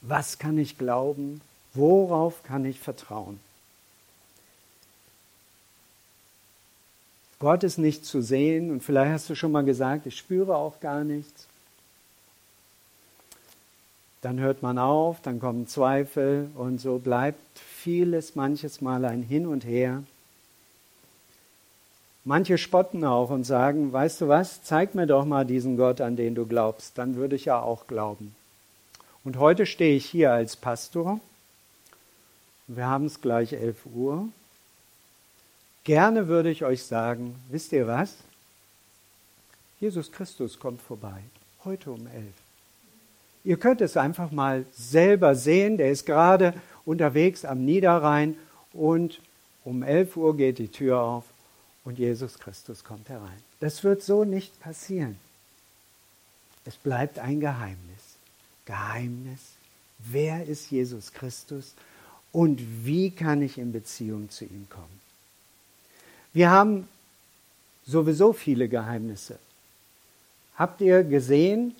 Was 0.09 0.39
kann 0.39 0.57
ich 0.57 0.79
glauben? 0.79 1.41
Worauf 1.75 2.45
kann 2.45 2.65
ich 2.65 2.79
vertrauen? 2.79 3.41
Gott 7.41 7.65
ist 7.65 7.79
nicht 7.79 8.07
zu 8.07 8.23
sehen 8.23 8.71
und 8.71 8.83
vielleicht 8.83 9.13
hast 9.13 9.31
du 9.31 9.35
schon 9.35 9.53
mal 9.53 9.65
gesagt, 9.65 10.07
ich 10.07 10.17
spüre 10.17 10.57
auch 10.57 10.81
gar 10.81 11.03
nichts. 11.03 11.49
Dann 14.23 14.39
hört 14.41 14.63
man 14.63 14.79
auf, 14.79 15.21
dann 15.23 15.41
kommen 15.41 15.67
Zweifel 15.67 16.51
und 16.55 16.81
so 16.81 16.99
bleibt 16.99 17.59
vieles 17.59 18.37
manches 18.37 18.81
Mal 18.81 19.05
ein 19.05 19.23
Hin 19.23 19.47
und 19.47 19.65
Her. 19.65 20.03
Manche 22.25 22.59
spotten 22.59 23.05
auch 23.05 23.31
und 23.31 23.45
sagen, 23.45 23.93
weißt 23.93 24.21
du 24.21 24.29
was, 24.29 24.63
zeig 24.63 24.95
mir 24.95 25.07
doch 25.07 25.25
mal 25.25 25.45
diesen 25.45 25.77
Gott, 25.77 26.01
an 26.01 26.17
den 26.17 26.35
du 26.35 26.47
glaubst, 26.47 26.97
dann 26.97 27.17
würde 27.17 27.37
ich 27.37 27.47
ja 27.47 27.61
auch 27.61 27.87
glauben. 27.89 28.35
Und 29.26 29.38
heute 29.38 29.66
stehe 29.66 29.97
ich 29.97 30.06
hier 30.06 30.33
als 30.33 30.54
Pastor. 30.54 31.18
Wir 32.68 32.87
haben 32.87 33.06
es 33.06 33.21
gleich 33.21 33.54
11 33.54 33.85
Uhr. 33.87 34.28
Gerne 35.83 36.28
würde 36.28 36.49
ich 36.49 36.64
euch 36.64 36.85
sagen, 36.85 37.35
wisst 37.49 37.73
ihr 37.73 37.88
was? 37.88 38.14
Jesus 39.80 40.12
Christus 40.12 40.61
kommt 40.61 40.80
vorbei, 40.80 41.25
heute 41.64 41.90
um 41.90 42.06
11. 42.06 42.25
Ihr 43.42 43.56
könnt 43.56 43.80
es 43.80 43.97
einfach 43.97 44.30
mal 44.30 44.64
selber 44.73 45.35
sehen, 45.35 45.76
der 45.76 45.90
ist 45.90 46.06
gerade 46.06 46.54
unterwegs 46.85 47.45
am 47.45 47.64
Niederrhein 47.64 48.37
und 48.73 49.21
um 49.64 49.83
11 49.83 50.16
Uhr 50.16 50.37
geht 50.37 50.59
die 50.59 50.68
Tür 50.68 51.00
auf 51.00 51.25
und 51.85 51.99
Jesus 51.99 52.38
Christus 52.38 52.85
kommt 52.85 53.09
herein. 53.09 53.42
Das 53.59 53.83
wird 53.83 54.04
so 54.04 54.23
nicht 54.23 54.61
passieren. 54.61 55.18
Es 56.64 56.76
bleibt 56.76 57.18
ein 57.18 57.40
Geheimnis. 57.40 58.06
Geheimnis. 58.66 59.40
Wer 59.99 60.44
ist 60.46 60.70
Jesus 60.70 61.12
Christus 61.12 61.75
und 62.32 62.61
wie 62.85 63.11
kann 63.11 63.40
ich 63.40 63.56
in 63.56 63.73
Beziehung 63.73 64.28
zu 64.28 64.44
ihm 64.44 64.66
kommen? 64.68 65.00
Wir 66.35 66.50
haben 66.50 66.87
sowieso 67.87 68.32
viele 68.35 68.68
Geheimnisse. 68.68 69.38
Habt 70.56 70.80
ihr 70.80 71.02
gesehen, 71.02 71.75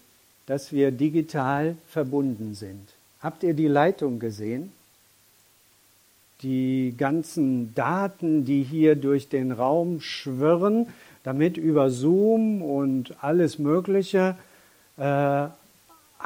dass 0.47 0.73
wir 0.73 0.93
digital 0.93 1.77
verbunden 1.89 2.55
sind? 2.55 2.89
Habt 3.21 3.43
ihr 3.43 3.55
die 3.55 3.67
Leitung 3.67 4.19
gesehen? 4.19 4.73
Die 6.43 6.95
ganzen 6.97 7.75
Daten, 7.75 8.45
die 8.45 8.63
hier 8.63 8.95
durch 8.95 9.29
den 9.29 9.53
Raum 9.53 10.01
schwirren, 10.01 10.87
damit 11.23 11.57
über 11.57 11.91
Zoom 11.91 12.63
und 12.63 13.23
alles 13.23 13.59
Mögliche 13.59 14.37
äh, 14.97 15.49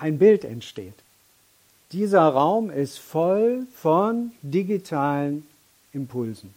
ein 0.00 0.18
Bild 0.18 0.44
entsteht. 0.44 0.94
Dieser 1.92 2.22
Raum 2.22 2.70
ist 2.70 2.98
voll 2.98 3.66
von 3.74 4.32
digitalen 4.42 5.46
Impulsen. 5.92 6.54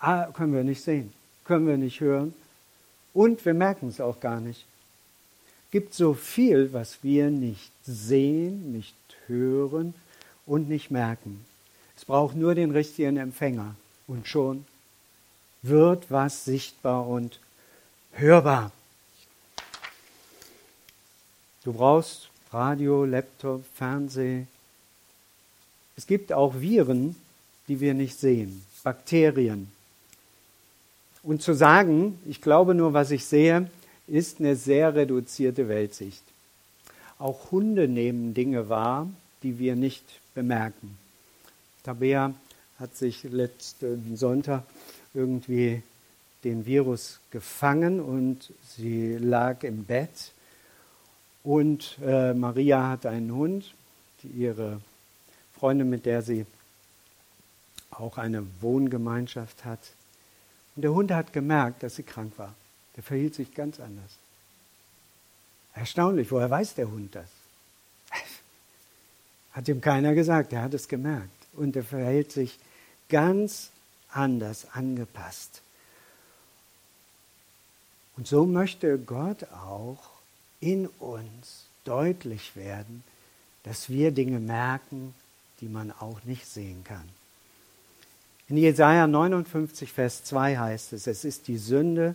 Ah, 0.00 0.26
können 0.32 0.54
wir 0.54 0.64
nicht 0.64 0.82
sehen, 0.82 1.12
können 1.44 1.66
wir 1.66 1.76
nicht 1.76 2.00
hören 2.00 2.34
und 3.14 3.44
wir 3.44 3.54
merken 3.54 3.88
es 3.88 4.00
auch 4.00 4.20
gar 4.20 4.40
nicht. 4.40 4.64
Gibt 5.70 5.92
so 5.94 6.14
viel, 6.14 6.72
was 6.72 6.98
wir 7.02 7.30
nicht 7.30 7.70
sehen, 7.84 8.72
nicht 8.72 8.94
hören 9.26 9.94
und 10.46 10.68
nicht 10.68 10.90
merken. 10.90 11.44
Es 11.96 12.04
braucht 12.04 12.36
nur 12.36 12.54
den 12.54 12.70
richtigen 12.70 13.16
Empfänger 13.16 13.74
und 14.06 14.26
schon 14.26 14.64
wird 15.62 16.10
was 16.10 16.44
sichtbar 16.44 17.06
und 17.06 17.38
hörbar. 18.12 18.72
Du 21.68 21.74
brauchst 21.74 22.30
Radio, 22.50 23.04
Laptop, 23.04 23.62
Fernseh. 23.74 24.46
Es 25.98 26.06
gibt 26.06 26.32
auch 26.32 26.58
Viren, 26.62 27.14
die 27.68 27.78
wir 27.78 27.92
nicht 27.92 28.18
sehen, 28.18 28.64
Bakterien. 28.82 29.70
Und 31.22 31.42
zu 31.42 31.52
sagen, 31.52 32.18
ich 32.26 32.40
glaube 32.40 32.74
nur, 32.74 32.94
was 32.94 33.10
ich 33.10 33.26
sehe, 33.26 33.70
ist 34.06 34.40
eine 34.40 34.56
sehr 34.56 34.94
reduzierte 34.94 35.68
Weltsicht. 35.68 36.22
Auch 37.18 37.50
Hunde 37.50 37.86
nehmen 37.86 38.32
Dinge 38.32 38.70
wahr, 38.70 39.06
die 39.42 39.58
wir 39.58 39.76
nicht 39.76 40.04
bemerken. 40.34 40.96
Tabea 41.82 42.32
hat 42.78 42.96
sich 42.96 43.24
letzten 43.24 44.16
Sonntag 44.16 44.62
irgendwie 45.12 45.82
den 46.44 46.64
Virus 46.64 47.20
gefangen 47.30 48.00
und 48.00 48.54
sie 48.74 49.18
lag 49.18 49.64
im 49.64 49.84
Bett. 49.84 50.32
Und 51.48 51.96
äh, 52.04 52.34
Maria 52.34 52.90
hat 52.90 53.06
einen 53.06 53.32
Hund, 53.32 53.72
die 54.22 54.28
ihre 54.28 54.82
Freundin, 55.58 55.88
mit 55.88 56.04
der 56.04 56.20
sie 56.20 56.44
auch 57.90 58.18
eine 58.18 58.46
Wohngemeinschaft 58.60 59.64
hat. 59.64 59.78
Und 60.76 60.82
der 60.82 60.92
Hund 60.92 61.10
hat 61.10 61.32
gemerkt, 61.32 61.82
dass 61.82 61.96
sie 61.96 62.02
krank 62.02 62.34
war. 62.36 62.54
Der 62.96 63.02
verhielt 63.02 63.34
sich 63.34 63.54
ganz 63.54 63.80
anders. 63.80 64.18
Erstaunlich, 65.72 66.30
woher 66.30 66.50
weiß 66.50 66.74
der 66.74 66.90
Hund 66.90 67.14
das? 67.14 67.30
Hat 69.52 69.68
ihm 69.68 69.80
keiner 69.80 70.14
gesagt, 70.14 70.52
er 70.52 70.64
hat 70.64 70.74
es 70.74 70.86
gemerkt. 70.86 71.30
Und 71.54 71.76
er 71.76 71.84
verhält 71.84 72.30
sich 72.30 72.58
ganz 73.08 73.70
anders 74.10 74.66
angepasst. 74.74 75.62
Und 78.18 78.26
so 78.26 78.44
möchte 78.44 78.98
Gott 78.98 79.44
auch 79.44 80.17
in 80.60 80.86
uns 80.98 81.64
deutlich 81.84 82.56
werden, 82.56 83.02
dass 83.62 83.88
wir 83.88 84.10
Dinge 84.10 84.40
merken, 84.40 85.14
die 85.60 85.68
man 85.68 85.92
auch 85.92 86.22
nicht 86.24 86.46
sehen 86.46 86.84
kann. 86.84 87.08
In 88.48 88.56
Jesaja 88.56 89.06
59, 89.06 89.92
Vers 89.92 90.24
2 90.24 90.56
heißt 90.56 90.92
es: 90.94 91.06
Es 91.06 91.24
ist 91.24 91.48
die 91.48 91.58
Sünde, 91.58 92.14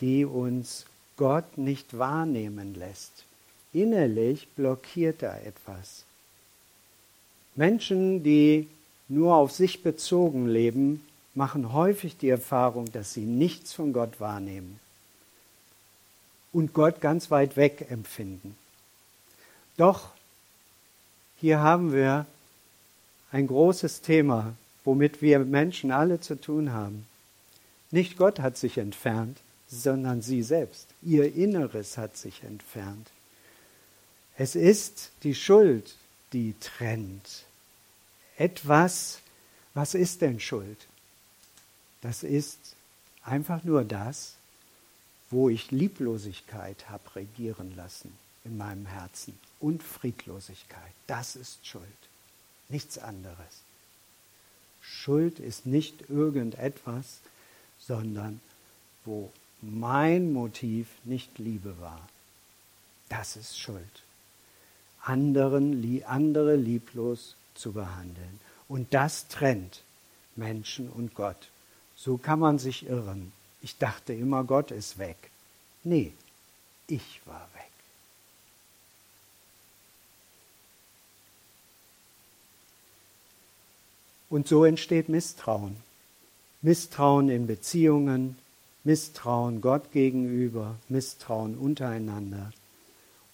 die 0.00 0.24
uns 0.24 0.84
Gott 1.16 1.56
nicht 1.56 1.96
wahrnehmen 1.96 2.74
lässt. 2.74 3.24
Innerlich 3.72 4.48
blockiert 4.48 5.22
da 5.22 5.36
etwas. 5.38 6.04
Menschen, 7.54 8.22
die 8.22 8.68
nur 9.08 9.36
auf 9.36 9.52
sich 9.52 9.82
bezogen 9.82 10.46
leben, 10.46 11.02
machen 11.34 11.72
häufig 11.72 12.16
die 12.18 12.28
Erfahrung, 12.28 12.90
dass 12.92 13.14
sie 13.14 13.24
nichts 13.24 13.72
von 13.72 13.92
Gott 13.92 14.20
wahrnehmen 14.20 14.78
und 16.56 16.72
Gott 16.72 17.02
ganz 17.02 17.30
weit 17.30 17.58
weg 17.58 17.86
empfinden. 17.90 18.56
Doch 19.76 20.12
hier 21.38 21.60
haben 21.60 21.92
wir 21.92 22.24
ein 23.30 23.46
großes 23.46 24.00
Thema, 24.00 24.54
womit 24.82 25.20
wir 25.20 25.40
Menschen 25.40 25.90
alle 25.90 26.18
zu 26.18 26.40
tun 26.40 26.72
haben. 26.72 27.06
Nicht 27.90 28.16
Gott 28.16 28.40
hat 28.40 28.56
sich 28.56 28.78
entfernt, 28.78 29.36
sondern 29.68 30.22
sie 30.22 30.42
selbst. 30.42 30.86
Ihr 31.02 31.34
Inneres 31.34 31.98
hat 31.98 32.16
sich 32.16 32.42
entfernt. 32.42 33.06
Es 34.38 34.54
ist 34.56 35.10
die 35.24 35.34
Schuld, 35.34 35.94
die 36.32 36.54
trennt. 36.58 37.44
Etwas, 38.38 39.20
was 39.74 39.92
ist 39.92 40.22
denn 40.22 40.40
Schuld? 40.40 40.86
Das 42.00 42.22
ist 42.22 42.58
einfach 43.24 43.62
nur 43.62 43.84
das, 43.84 44.35
wo 45.30 45.48
ich 45.48 45.70
Lieblosigkeit 45.70 46.88
habe 46.88 47.16
regieren 47.16 47.74
lassen 47.76 48.12
in 48.44 48.56
meinem 48.56 48.86
Herzen 48.86 49.38
und 49.60 49.82
Friedlosigkeit. 49.82 50.92
Das 51.06 51.36
ist 51.36 51.66
Schuld, 51.66 51.84
nichts 52.68 52.98
anderes. 52.98 53.62
Schuld 54.80 55.40
ist 55.40 55.66
nicht 55.66 56.08
irgendetwas, 56.08 57.18
sondern 57.78 58.40
wo 59.04 59.32
mein 59.60 60.32
Motiv 60.32 60.88
nicht 61.04 61.38
Liebe 61.38 61.78
war. 61.80 62.08
Das 63.08 63.36
ist 63.36 63.58
Schuld. 63.58 63.82
Anderen, 65.02 66.02
andere 66.04 66.56
lieblos 66.56 67.36
zu 67.54 67.72
behandeln. 67.72 68.40
Und 68.68 68.94
das 68.94 69.28
trennt 69.28 69.82
Menschen 70.34 70.88
und 70.88 71.14
Gott. 71.14 71.48
So 71.96 72.16
kann 72.16 72.40
man 72.40 72.58
sich 72.58 72.86
irren. 72.86 73.32
Ich 73.66 73.78
dachte 73.78 74.12
immer, 74.12 74.44
Gott 74.44 74.70
ist 74.70 74.96
weg. 74.96 75.16
Nee, 75.82 76.12
ich 76.86 77.20
war 77.24 77.48
weg. 77.54 77.72
Und 84.30 84.46
so 84.46 84.64
entsteht 84.64 85.08
Misstrauen. 85.08 85.74
Misstrauen 86.62 87.28
in 87.28 87.48
Beziehungen, 87.48 88.38
Misstrauen 88.84 89.60
Gott 89.60 89.90
gegenüber, 89.90 90.76
Misstrauen 90.88 91.58
untereinander. 91.58 92.52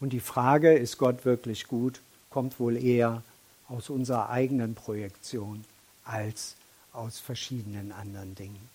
Und 0.01 0.15
die 0.15 0.21
Frage, 0.21 0.73
ist 0.73 0.97
Gott 0.97 1.27
wirklich 1.27 1.69
gut, 1.69 2.01
kommt 2.31 2.59
wohl 2.59 2.83
eher 2.83 3.23
aus 3.69 3.91
unserer 3.91 4.31
eigenen 4.31 4.75
Projektion 4.77 5.67
als 6.05 6.57
aus 6.95 7.19
verschiedenen 7.19 7.93
anderen 7.93 8.35
Dingen. 8.35 8.73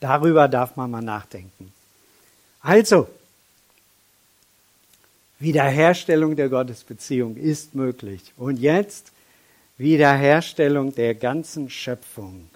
Darüber 0.00 0.48
darf 0.48 0.76
man 0.76 0.90
mal 0.90 1.02
nachdenken. 1.02 1.72
Also, 2.60 3.08
Wiederherstellung 5.38 6.36
der 6.36 6.48
Gottesbeziehung 6.48 7.36
ist 7.36 7.74
möglich. 7.74 8.32
Und 8.36 8.58
jetzt 8.58 9.12
Wiederherstellung 9.78 10.94
der 10.94 11.14
ganzen 11.14 11.68
Schöpfung. 11.68 12.48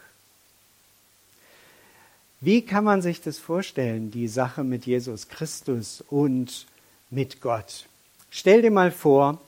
Wie 2.40 2.62
kann 2.62 2.84
man 2.84 3.02
sich 3.02 3.20
das 3.20 3.38
vorstellen, 3.38 4.10
die 4.10 4.28
Sache 4.28 4.64
mit 4.64 4.86
Jesus 4.86 5.28
Christus 5.28 6.02
und 6.08 6.66
mit 7.10 7.42
Gott? 7.42 7.86
Stell 8.30 8.62
dir 8.62 8.70
mal 8.70 8.90
vor, 8.90 9.38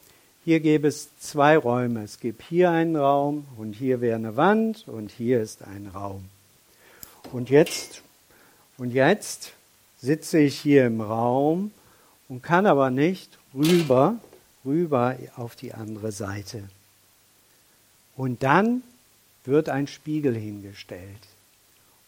hier 0.44 0.60
gäbe 0.60 0.88
es 0.88 1.08
zwei 1.18 1.56
Räume. 1.56 2.02
Es 2.02 2.20
gibt 2.20 2.42
hier 2.42 2.70
einen 2.70 2.96
Raum 2.96 3.46
und 3.56 3.72
hier 3.72 4.02
wäre 4.02 4.16
eine 4.16 4.36
Wand 4.36 4.86
und 4.88 5.10
hier 5.10 5.40
ist 5.40 5.62
ein 5.62 5.86
Raum. 5.94 6.28
Und 7.32 7.48
jetzt, 7.48 8.02
und 8.76 8.92
jetzt 8.92 9.52
sitze 9.98 10.38
ich 10.38 10.60
hier 10.60 10.86
im 10.86 11.00
Raum 11.00 11.72
und 12.28 12.42
kann 12.42 12.66
aber 12.66 12.90
nicht 12.90 13.38
rüber, 13.54 14.18
rüber 14.66 15.16
auf 15.36 15.56
die 15.56 15.72
andere 15.72 16.12
Seite. 16.12 16.62
Und 18.16 18.42
dann 18.42 18.82
wird 19.44 19.70
ein 19.70 19.86
Spiegel 19.86 20.36
hingestellt. 20.36 21.26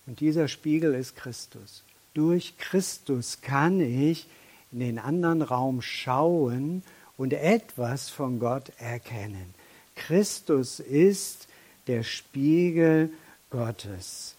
Und 0.06 0.20
dieser 0.20 0.46
Spiegel 0.46 0.94
ist 0.94 1.16
Christus. 1.16 1.82
Durch 2.12 2.58
Christus 2.58 3.40
kann 3.40 3.80
ich 3.80 4.26
in 4.72 4.80
den 4.80 4.98
anderen 4.98 5.40
Raum 5.40 5.80
schauen 5.80 6.82
und 7.16 7.32
etwas 7.32 8.10
von 8.10 8.38
Gott 8.38 8.72
erkennen. 8.78 9.54
Christus 9.96 10.80
ist 10.80 11.48
der 11.86 12.02
Spiegel 12.02 13.10
Gottes. 13.50 14.33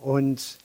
Und 0.00 0.58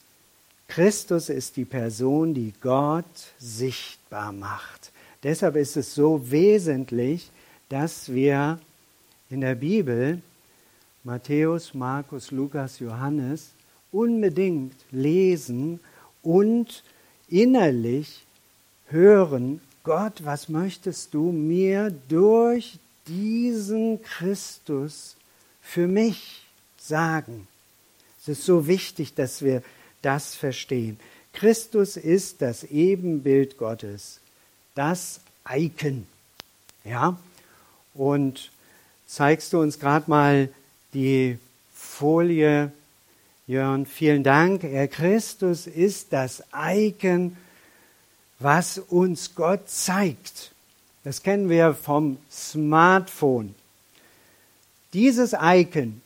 Christus 0.67 1.29
ist 1.29 1.57
die 1.57 1.65
Person, 1.65 2.33
die 2.33 2.53
Gott 2.61 3.05
sichtbar 3.37 4.31
macht. 4.31 4.91
Deshalb 5.23 5.55
ist 5.55 5.77
es 5.77 5.93
so 5.93 6.31
wesentlich, 6.31 7.29
dass 7.69 8.11
wir 8.11 8.59
in 9.29 9.41
der 9.41 9.55
Bibel 9.55 10.21
Matthäus, 11.03 11.73
Markus, 11.73 12.31
Lukas, 12.31 12.79
Johannes 12.79 13.51
unbedingt 13.91 14.75
lesen 14.91 15.79
und 16.21 16.83
innerlich 17.27 18.25
hören, 18.87 19.61
Gott, 19.83 20.23
was 20.23 20.47
möchtest 20.47 21.13
du 21.13 21.31
mir 21.31 21.91
durch 22.07 22.77
diesen 23.07 24.01
Christus 24.01 25.15
für 25.61 25.87
mich 25.87 26.45
sagen? 26.77 27.47
Es 28.21 28.27
ist 28.27 28.45
so 28.45 28.67
wichtig, 28.67 29.13
dass 29.15 29.41
wir 29.41 29.63
das 30.01 30.35
verstehen. 30.35 30.99
Christus 31.33 31.97
ist 31.97 32.41
das 32.41 32.63
Ebenbild 32.63 33.57
Gottes, 33.57 34.19
das 34.75 35.21
Icon. 35.49 36.05
Ja? 36.83 37.17
Und 37.93 38.51
zeigst 39.07 39.53
du 39.53 39.59
uns 39.59 39.79
gerade 39.79 40.09
mal 40.09 40.49
die 40.93 41.37
Folie 41.73 42.71
Jörn, 43.47 43.85
vielen 43.85 44.23
Dank. 44.23 44.63
Herr 44.63 44.87
Christus 44.87 45.67
ist 45.67 46.13
das 46.13 46.43
Icon, 46.55 47.35
was 48.39 48.77
uns 48.77 49.35
Gott 49.35 49.67
zeigt. 49.67 50.51
Das 51.03 51.23
kennen 51.23 51.49
wir 51.49 51.73
vom 51.73 52.17
Smartphone. 52.29 53.55
Dieses 54.93 55.35
Icon 55.37 56.01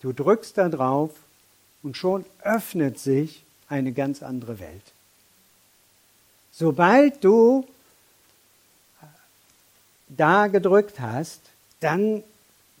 Du 0.00 0.12
drückst 0.12 0.56
da 0.56 0.68
drauf 0.68 1.10
und 1.82 1.96
schon 1.96 2.24
öffnet 2.42 2.98
sich 2.98 3.42
eine 3.68 3.92
ganz 3.92 4.22
andere 4.22 4.58
Welt. 4.58 4.82
Sobald 6.52 7.22
du 7.22 7.66
da 10.08 10.46
gedrückt 10.46 11.00
hast, 11.00 11.40
dann 11.80 12.22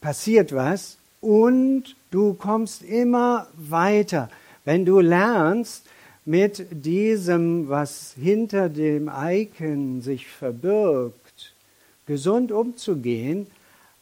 passiert 0.00 0.54
was 0.54 0.96
und 1.20 1.94
du 2.10 2.34
kommst 2.34 2.82
immer 2.82 3.46
weiter. 3.54 4.30
Wenn 4.64 4.84
du 4.84 5.00
lernst, 5.00 5.84
mit 6.28 6.66
diesem, 6.84 7.70
was 7.70 8.12
hinter 8.12 8.68
dem 8.68 9.10
Icon 9.10 10.02
sich 10.02 10.26
verbirgt, 10.26 11.54
gesund 12.04 12.52
umzugehen, 12.52 13.46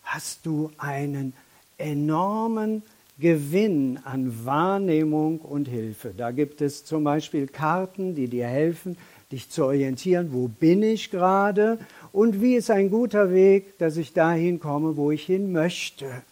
hast 0.02 0.44
du 0.44 0.72
einen 0.76 1.34
enormen 1.78 2.82
Gewinn 3.18 3.98
an 4.04 4.44
Wahrnehmung 4.44 5.40
und 5.40 5.68
Hilfe. 5.68 6.12
Da 6.16 6.30
gibt 6.30 6.60
es 6.60 6.84
zum 6.84 7.04
Beispiel 7.04 7.46
Karten, 7.46 8.14
die 8.14 8.28
dir 8.28 8.46
helfen, 8.46 8.98
dich 9.32 9.50
zu 9.50 9.64
orientieren, 9.64 10.32
wo 10.32 10.48
bin 10.48 10.82
ich 10.82 11.10
gerade 11.10 11.78
und 12.12 12.40
wie 12.40 12.54
ist 12.54 12.70
ein 12.70 12.90
guter 12.90 13.32
Weg, 13.32 13.78
dass 13.78 13.96
ich 13.96 14.12
dahin 14.12 14.60
komme, 14.60 14.96
wo 14.96 15.10
ich 15.10 15.24
hin 15.24 15.50
möchte. 15.50 16.22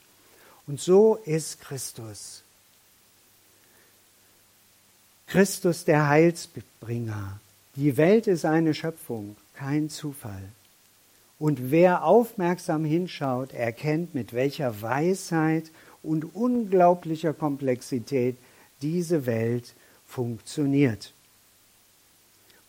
Und 0.66 0.81
so 0.81 1.16
ist 1.25 1.61
Christus. 1.61 2.42
Christus 5.27 5.85
der 5.85 6.09
Heilsbringer. 6.09 7.40
Die 7.77 7.97
Welt 7.97 8.27
ist 8.27 8.44
eine 8.44 8.75
Schöpfung, 8.75 9.37
kein 9.55 9.90
Zufall. 9.90 10.42
Und 11.38 11.73
wer 11.73 12.05
aufmerksam 12.05 12.85
hinschaut, 12.85 13.53
erkennt, 13.53 14.14
mit 14.14 14.33
welcher 14.33 14.81
Weisheit 14.81 15.64
und 16.04 16.34
unglaublicher 16.34 17.32
Komplexität 17.32 18.36
diese 18.82 19.26
Welt 19.26 19.74
funktioniert. 20.06 21.12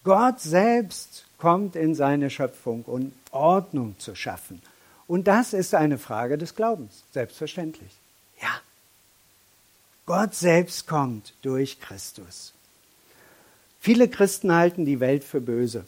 Gott 0.03 0.39
selbst 0.39 1.25
kommt 1.37 1.75
in 1.75 1.95
seine 1.95 2.29
Schöpfung, 2.29 2.83
um 2.85 3.11
Ordnung 3.31 3.95
zu 3.99 4.15
schaffen. 4.15 4.61
Und 5.07 5.27
das 5.27 5.53
ist 5.53 5.75
eine 5.75 5.97
Frage 5.97 6.37
des 6.37 6.55
Glaubens, 6.55 7.03
selbstverständlich. 7.11 7.91
Ja. 8.41 8.61
Gott 10.05 10.35
selbst 10.35 10.87
kommt 10.87 11.33
durch 11.41 11.79
Christus. 11.79 12.53
Viele 13.79 14.07
Christen 14.07 14.51
halten 14.51 14.85
die 14.85 14.99
Welt 14.99 15.23
für 15.23 15.41
böse. 15.41 15.85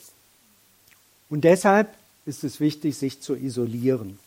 Und 1.29 1.43
deshalb 1.43 1.89
ist 2.25 2.43
es 2.43 2.59
wichtig, 2.59 2.97
sich 2.97 3.21
zu 3.21 3.35
isolieren. 3.35 4.19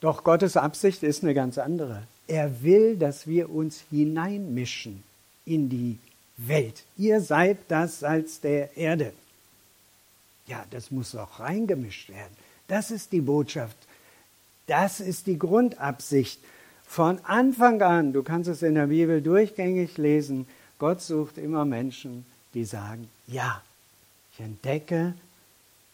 Doch 0.00 0.24
Gottes 0.24 0.56
Absicht 0.56 1.02
ist 1.02 1.22
eine 1.22 1.34
ganz 1.34 1.58
andere. 1.58 2.02
Er 2.26 2.62
will, 2.62 2.96
dass 2.96 3.26
wir 3.26 3.50
uns 3.50 3.82
hineinmischen 3.90 5.02
in 5.44 5.68
die 5.68 5.98
Welt. 6.36 6.84
Ihr 6.96 7.20
seid 7.20 7.58
das 7.68 8.00
Salz 8.00 8.40
der 8.40 8.76
Erde. 8.76 9.12
Ja, 10.46 10.64
das 10.70 10.90
muss 10.90 11.14
auch 11.14 11.40
reingemischt 11.40 12.10
werden. 12.10 12.36
Das 12.68 12.90
ist 12.90 13.12
die 13.12 13.20
Botschaft. 13.20 13.76
Das 14.66 15.00
ist 15.00 15.26
die 15.26 15.38
Grundabsicht. 15.38 16.40
Von 16.86 17.18
Anfang 17.24 17.82
an, 17.82 18.12
du 18.12 18.22
kannst 18.22 18.48
es 18.48 18.62
in 18.62 18.74
der 18.74 18.86
Bibel 18.86 19.20
durchgängig 19.20 19.98
lesen, 19.98 20.46
Gott 20.78 21.00
sucht 21.00 21.38
immer 21.38 21.64
Menschen, 21.64 22.24
die 22.54 22.64
sagen, 22.64 23.08
ja, 23.26 23.62
ich 24.32 24.40
entdecke, 24.40 25.14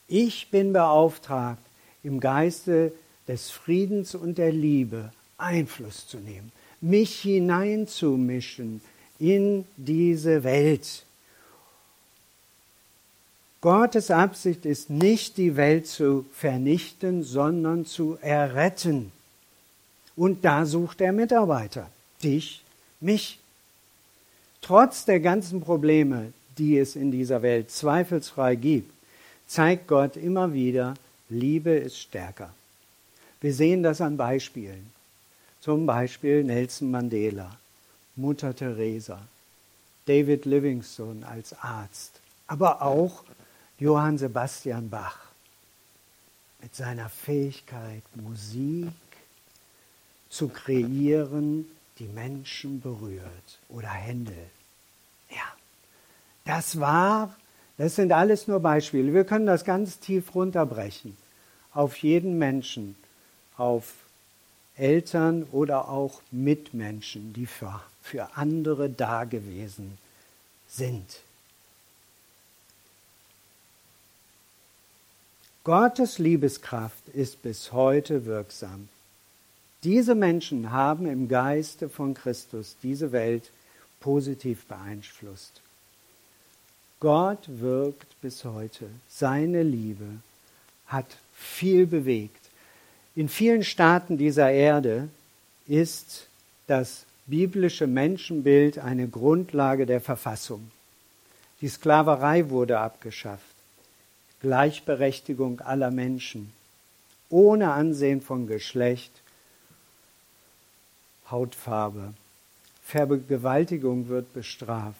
ich 0.07 0.51
bin 0.51 0.73
beauftragt, 0.73 1.63
im 2.03 2.21
Geiste 2.21 2.93
des 3.29 3.51
Friedens 3.51 4.15
und 4.15 4.39
der 4.39 4.53
Liebe 4.53 5.13
Einfluss 5.39 6.07
zu 6.07 6.19
nehmen, 6.19 6.53
mich 6.81 7.21
hineinzumischen 7.21 8.81
in 9.19 9.65
diese 9.77 10.45
Welt. 10.45 11.05
Gottes 13.61 14.11
Absicht 14.11 14.67
ist 14.67 14.91
nicht, 14.91 15.39
die 15.39 15.57
Welt 15.57 15.87
zu 15.87 16.27
vernichten, 16.33 17.23
sondern 17.23 17.87
zu 17.87 18.19
erretten. 18.21 19.11
Und 20.17 20.45
da 20.45 20.67
sucht 20.67 21.01
er 21.01 21.13
Mitarbeiter. 21.13 21.89
Dich, 22.23 22.63
mich. 23.01 23.39
Trotz 24.61 25.07
der 25.07 25.21
ganzen 25.21 25.61
Probleme, 25.61 26.33
die 26.59 26.79
es 26.79 26.95
in 26.95 27.11
dieser 27.11 27.43
Welt 27.43 27.71
zweifelsfrei 27.71 28.55
gibt, 28.55 28.93
zeigt 29.47 29.89
Gott 29.89 30.17
immer 30.17 30.53
wieder, 30.53 30.95
Liebe 31.29 31.71
ist 31.71 31.99
stärker. 31.99 32.53
Wir 33.45 33.53
sehen 33.53 33.83
das 33.83 34.01
an 34.01 34.17
Beispielen. 34.17 34.91
Zum 35.61 35.85
Beispiel 35.85 36.43
Nelson 36.45 36.91
Mandela, 36.91 37.51
Mutter 38.17 38.57
Teresa, 38.57 39.21
David 40.07 40.47
Livingstone 40.47 41.29
als 41.29 41.55
Arzt, 41.61 42.13
aber 42.47 42.81
auch 42.81 43.23
Johann 43.79 44.17
Sebastian 44.17 44.89
Bach 44.89 45.19
mit 46.63 46.75
seiner 46.75 47.11
Fähigkeit, 47.11 48.03
Musik 48.15 48.89
zu 50.31 50.49
kreieren, 50.49 51.67
die 51.99 52.07
Menschen 52.07 52.81
berührt. 52.81 53.59
Oder 53.69 53.91
Händel. 53.91 54.47
Ja, 55.29 55.53
das 56.47 56.81
war, 56.81 57.37
das 57.77 57.97
sind 57.97 58.11
alles 58.11 58.49
nur 58.49 58.61
Beispiele. 58.61 59.13
Wir 59.13 59.25
können 59.25 59.45
das 59.45 59.67
ganz 59.67 59.99
tief 59.99 60.35
runterbrechen 60.35 61.15
auf 61.75 61.99
jeden 61.99 62.39
Menschen, 62.39 62.97
auf 63.57 63.93
Eltern 64.77 65.45
oder 65.53 65.89
auch 65.89 66.21
Mitmenschen, 66.31 67.33
die 67.33 67.47
für, 67.47 67.81
für 68.03 68.37
andere 68.37 68.91
da 68.91 69.25
gewesen 69.25 69.99
sind. 70.69 71.21
Gottes 75.63 76.19
Liebeskraft 76.19 77.09
ist 77.15 77.41
bis 77.43 77.73
heute 77.73 78.27
wirksam. 78.27 78.89
Diese 79.83 80.15
Menschen 80.15 80.73
haben 80.73 81.07
im 81.07 81.29
Geiste 81.29 81.89
von 81.89 82.15
Christus 82.15 82.77
diese 82.83 83.13
Welt 83.13 83.51
positiv 84.01 84.67
beeinflusst. 84.67 85.63
Gott 87.01 87.41
wirkt 87.47 88.21
bis 88.21 88.45
heute. 88.45 88.89
Seine 89.09 89.63
Liebe 89.63 90.07
hat 90.87 91.17
viel 91.35 91.87
bewegt. 91.87 92.44
In 93.17 93.29
vielen 93.29 93.63
Staaten 93.63 94.19
dieser 94.19 94.51
Erde 94.51 95.09
ist 95.67 96.27
das 96.67 97.05
biblische 97.27 97.87
Menschenbild 97.87 98.79
eine 98.79 99.09
Grundlage 99.09 99.87
der 99.87 100.01
Verfassung. 100.01 100.71
Die 101.61 101.69
Sklaverei 101.69 102.51
wurde 102.51 102.79
abgeschafft. 102.81 103.45
Gleichberechtigung 104.41 105.61
aller 105.61 105.91
Menschen, 105.91 106.53
ohne 107.31 107.73
Ansehen 107.73 108.21
von 108.21 108.47
Geschlecht, 108.47 109.13
Hautfarbe. 111.31 112.13
Vergewaltigung 112.85 114.09
wird 114.09 114.35
bestraft. 114.35 114.99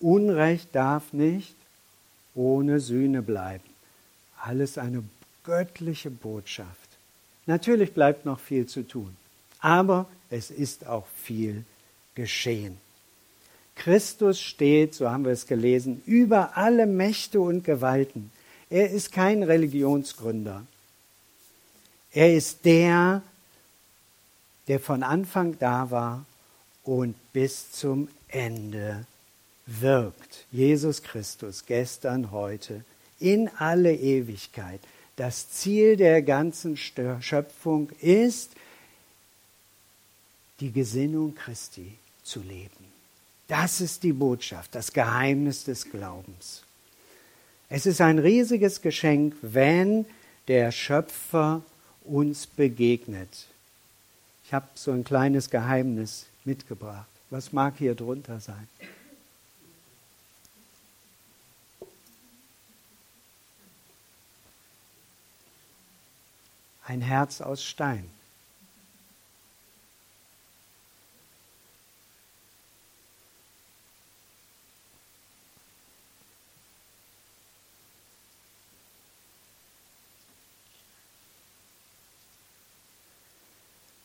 Unrecht 0.00 0.74
darf 0.74 1.12
nicht 1.12 1.54
ohne 2.34 2.80
Sühne 2.80 3.22
bleiben. 3.22 3.64
Alles 4.42 4.78
eine 4.78 5.04
göttliche 5.44 6.10
Botschaft. 6.10 6.85
Natürlich 7.46 7.94
bleibt 7.94 8.24
noch 8.24 8.40
viel 8.40 8.66
zu 8.66 8.82
tun, 8.82 9.16
aber 9.60 10.06
es 10.30 10.50
ist 10.50 10.86
auch 10.86 11.06
viel 11.22 11.64
geschehen. 12.14 12.78
Christus 13.76 14.40
steht, 14.40 14.94
so 14.94 15.08
haben 15.10 15.24
wir 15.24 15.32
es 15.32 15.46
gelesen, 15.46 16.02
über 16.06 16.56
alle 16.56 16.86
Mächte 16.86 17.40
und 17.40 17.62
Gewalten. 17.62 18.32
Er 18.68 18.90
ist 18.90 19.12
kein 19.12 19.42
Religionsgründer. 19.42 20.66
Er 22.10 22.34
ist 22.34 22.64
der, 22.64 23.22
der 24.66 24.80
von 24.80 25.02
Anfang 25.02 25.58
da 25.58 25.90
war 25.90 26.24
und 26.82 27.14
bis 27.32 27.70
zum 27.70 28.08
Ende 28.28 29.06
wirkt. 29.66 30.46
Jesus 30.50 31.02
Christus, 31.02 31.64
gestern, 31.66 32.30
heute, 32.30 32.84
in 33.20 33.48
alle 33.58 33.94
Ewigkeit. 33.94 34.80
Das 35.16 35.50
Ziel 35.50 35.96
der 35.96 36.22
ganzen 36.22 36.76
Schöpfung 36.76 37.90
ist, 38.00 38.52
die 40.60 40.70
Gesinnung 40.70 41.34
Christi 41.34 41.98
zu 42.22 42.40
leben. 42.40 42.70
Das 43.48 43.80
ist 43.80 44.02
die 44.02 44.12
Botschaft, 44.12 44.74
das 44.74 44.92
Geheimnis 44.92 45.64
des 45.64 45.90
Glaubens. 45.90 46.62
Es 47.68 47.86
ist 47.86 48.00
ein 48.00 48.18
riesiges 48.18 48.80
Geschenk, 48.82 49.34
wenn 49.42 50.06
der 50.48 50.70
Schöpfer 50.70 51.62
uns 52.04 52.46
begegnet. 52.46 53.46
Ich 54.44 54.52
habe 54.52 54.68
so 54.74 54.92
ein 54.92 55.04
kleines 55.04 55.50
Geheimnis 55.50 56.26
mitgebracht. 56.44 57.08
Was 57.30 57.52
mag 57.52 57.74
hier 57.78 57.94
drunter 57.94 58.38
sein? 58.38 58.68
ein 66.86 67.00
Herz 67.00 67.40
aus 67.40 67.64
Stein. 67.64 68.08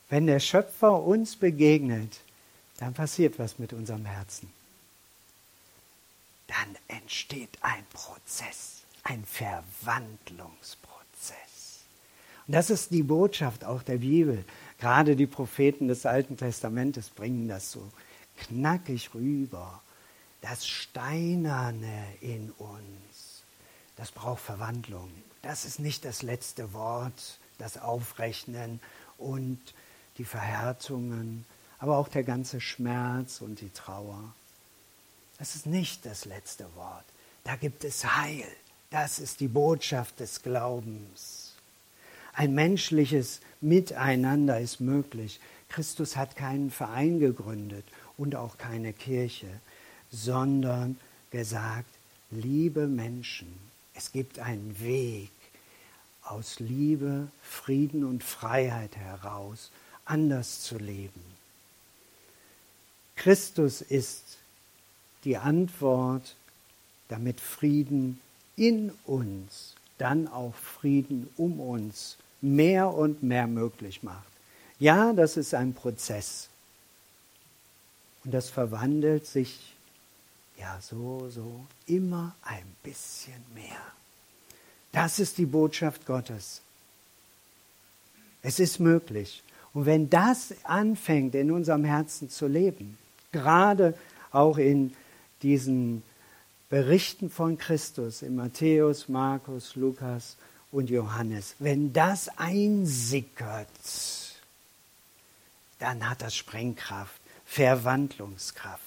Wenn 0.08 0.26
der 0.26 0.40
Schöpfer 0.40 1.02
uns 1.02 1.36
begegnet, 1.36 2.20
dann 2.76 2.92
passiert 2.92 3.38
was 3.38 3.58
mit 3.58 3.72
unserem 3.72 4.04
Herzen. 4.04 4.52
Dann 6.48 6.76
entsteht 6.88 7.56
ein 7.62 7.86
Prozess, 7.94 8.82
ein 9.04 9.24
Verwandlungsprozess. 9.24 11.51
Und 12.46 12.54
das 12.54 12.70
ist 12.70 12.90
die 12.90 13.02
Botschaft 13.02 13.64
auch 13.64 13.82
der 13.82 13.98
Bibel. 13.98 14.44
Gerade 14.78 15.16
die 15.16 15.26
Propheten 15.26 15.88
des 15.88 16.06
Alten 16.06 16.36
Testamentes 16.36 17.10
bringen 17.10 17.48
das 17.48 17.70
so 17.70 17.88
knackig 18.36 19.14
rüber. 19.14 19.80
Das 20.40 20.66
Steinerne 20.66 22.04
in 22.20 22.50
uns, 22.52 23.44
das 23.96 24.10
braucht 24.10 24.40
Verwandlung. 24.40 25.10
Das 25.42 25.64
ist 25.64 25.78
nicht 25.78 26.04
das 26.04 26.22
letzte 26.22 26.72
Wort, 26.72 27.38
das 27.58 27.78
Aufrechnen 27.78 28.80
und 29.18 29.60
die 30.18 30.24
Verhärtungen, 30.24 31.44
aber 31.78 31.96
auch 31.96 32.08
der 32.08 32.24
ganze 32.24 32.60
Schmerz 32.60 33.40
und 33.40 33.60
die 33.60 33.70
Trauer. 33.70 34.34
Das 35.38 35.54
ist 35.56 35.66
nicht 35.66 36.06
das 36.06 36.24
letzte 36.24 36.66
Wort. 36.76 37.04
Da 37.44 37.56
gibt 37.56 37.84
es 37.84 38.04
Heil. 38.04 38.46
Das 38.90 39.18
ist 39.18 39.40
die 39.40 39.48
Botschaft 39.48 40.20
des 40.20 40.42
Glaubens. 40.42 41.41
Ein 42.34 42.54
menschliches 42.54 43.40
Miteinander 43.60 44.58
ist 44.60 44.80
möglich. 44.80 45.40
Christus 45.68 46.16
hat 46.16 46.36
keinen 46.36 46.70
Verein 46.70 47.18
gegründet 47.18 47.84
und 48.16 48.34
auch 48.36 48.58
keine 48.58 48.92
Kirche, 48.92 49.48
sondern 50.10 50.98
gesagt, 51.30 51.88
liebe 52.30 52.86
Menschen, 52.86 53.52
es 53.94 54.12
gibt 54.12 54.38
einen 54.38 54.78
Weg 54.80 55.30
aus 56.22 56.60
Liebe, 56.60 57.28
Frieden 57.42 58.04
und 58.04 58.24
Freiheit 58.24 58.96
heraus, 58.96 59.70
anders 60.04 60.62
zu 60.62 60.78
leben. 60.78 61.22
Christus 63.16 63.82
ist 63.82 64.38
die 65.24 65.36
Antwort, 65.36 66.34
damit 67.08 67.40
Frieden 67.40 68.20
in 68.56 68.92
uns, 69.04 69.74
dann 69.98 70.26
auch 70.28 70.54
Frieden 70.54 71.28
um 71.36 71.60
uns 71.60 72.16
mehr 72.42 72.92
und 72.92 73.22
mehr 73.22 73.46
möglich 73.46 74.02
macht. 74.02 74.28
Ja, 74.78 75.12
das 75.12 75.36
ist 75.36 75.54
ein 75.54 75.74
Prozess. 75.74 76.48
Und 78.24 78.34
das 78.34 78.50
verwandelt 78.50 79.26
sich 79.26 79.74
ja 80.58 80.78
so, 80.80 81.28
so 81.30 81.64
immer 81.86 82.34
ein 82.42 82.64
bisschen 82.82 83.42
mehr. 83.54 83.80
Das 84.92 85.18
ist 85.18 85.38
die 85.38 85.46
Botschaft 85.46 86.04
Gottes. 86.04 86.60
Es 88.42 88.60
ist 88.60 88.78
möglich. 88.78 89.42
Und 89.72 89.86
wenn 89.86 90.10
das 90.10 90.54
anfängt 90.64 91.34
in 91.34 91.50
unserem 91.50 91.84
Herzen 91.84 92.28
zu 92.28 92.46
leben, 92.46 92.98
gerade 93.30 93.94
auch 94.30 94.58
in 94.58 94.94
diesen 95.42 96.02
Berichten 96.68 97.30
von 97.30 97.56
Christus, 97.56 98.22
in 98.22 98.36
Matthäus, 98.36 99.08
Markus, 99.08 99.76
Lukas 99.76 100.36
und 100.72 100.90
Johannes, 100.90 101.54
wenn 101.58 101.92
das 101.92 102.28
einsickert, 102.38 103.68
dann 105.78 106.08
hat 106.08 106.22
das 106.22 106.34
Sprengkraft, 106.34 107.20
Verwandlungskraft. 107.44 108.80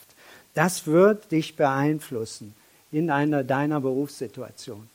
Das 0.56 0.88
wird 0.88 1.32
dich 1.32 1.56
beeinflussen 1.56 2.56
in 2.92 3.12
einer 3.12 3.44
deiner 3.44 3.80
Berufssituation, 3.82 4.90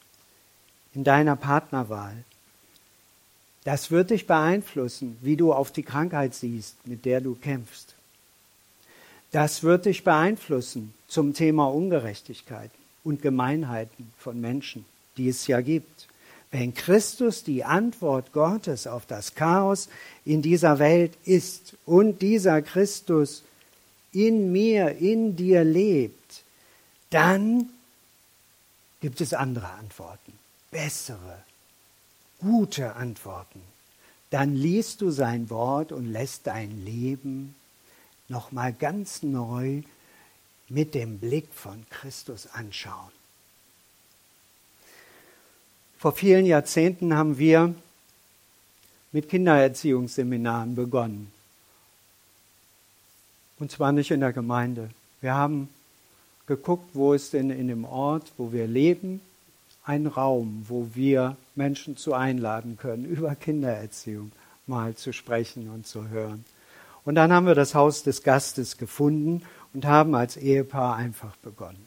in 0.94 1.04
deiner 1.04 1.36
Partnerwahl. 1.36 2.24
Das 3.64 3.90
wird 3.90 4.10
dich 4.10 4.26
beeinflussen, 4.26 5.18
wie 5.20 5.36
du 5.36 5.52
auf 5.52 5.70
die 5.70 5.82
Krankheit 5.82 6.34
siehst, 6.34 6.86
mit 6.86 7.04
der 7.04 7.20
du 7.20 7.34
kämpfst. 7.34 7.94
Das 9.32 9.62
wird 9.62 9.84
dich 9.84 10.02
beeinflussen 10.02 10.94
zum 11.06 11.34
Thema 11.34 11.66
Ungerechtigkeit 11.66 12.70
und 13.04 13.22
Gemeinheiten 13.22 14.12
von 14.18 14.40
Menschen, 14.40 14.84
die 15.16 15.28
es 15.28 15.46
ja 15.46 15.60
gibt. 15.60 16.08
Wenn 16.50 16.74
Christus 16.74 17.44
die 17.44 17.64
Antwort 17.64 18.32
Gottes 18.32 18.86
auf 18.86 19.06
das 19.06 19.34
Chaos 19.34 19.88
in 20.24 20.42
dieser 20.42 20.78
Welt 20.78 21.16
ist 21.24 21.76
und 21.86 22.22
dieser 22.22 22.60
Christus 22.60 23.44
in 24.12 24.50
mir, 24.50 24.96
in 24.96 25.36
dir 25.36 25.62
lebt, 25.62 26.42
dann 27.10 27.70
gibt 29.00 29.20
es 29.20 29.32
andere 29.32 29.68
Antworten, 29.68 30.32
bessere, 30.70 31.42
gute 32.40 32.96
Antworten. 32.96 33.60
Dann 34.30 34.54
liest 34.54 35.00
du 35.00 35.10
sein 35.10 35.50
Wort 35.50 35.92
und 35.92 36.06
lässt 36.06 36.46
dein 36.46 36.84
Leben 36.84 37.54
nochmal 38.28 38.72
ganz 38.72 39.22
neu 39.22 39.82
mit 40.68 40.94
dem 40.94 41.18
Blick 41.18 41.52
von 41.52 41.84
Christus 41.90 42.46
anschauen. 42.46 43.19
Vor 46.00 46.12
vielen 46.12 46.46
Jahrzehnten 46.46 47.14
haben 47.14 47.36
wir 47.36 47.74
mit 49.12 49.28
Kindererziehungsseminaren 49.28 50.74
begonnen. 50.74 51.30
Und 53.58 53.70
zwar 53.70 53.92
nicht 53.92 54.10
in 54.10 54.20
der 54.20 54.32
Gemeinde. 54.32 54.88
Wir 55.20 55.34
haben 55.34 55.68
geguckt, 56.46 56.88
wo 56.94 57.12
ist 57.12 57.34
denn 57.34 57.50
in 57.50 57.68
dem 57.68 57.84
Ort, 57.84 58.32
wo 58.38 58.50
wir 58.50 58.66
leben, 58.66 59.20
ein 59.84 60.06
Raum, 60.06 60.64
wo 60.68 60.88
wir 60.94 61.36
Menschen 61.54 61.98
zu 61.98 62.14
einladen 62.14 62.78
können, 62.78 63.04
über 63.16 63.34
Kindererziehung 63.34 64.32
mal 64.66 64.94
zu 64.94 65.12
sprechen 65.12 65.68
und 65.68 65.86
zu 65.86 66.08
hören. 66.08 66.46
Und 67.04 67.16
dann 67.16 67.30
haben 67.30 67.46
wir 67.46 67.54
das 67.54 67.74
Haus 67.74 68.04
des 68.04 68.22
Gastes 68.22 68.78
gefunden 68.78 69.42
und 69.74 69.84
haben 69.84 70.14
als 70.14 70.38
Ehepaar 70.38 70.96
einfach 70.96 71.36
begonnen. 71.42 71.84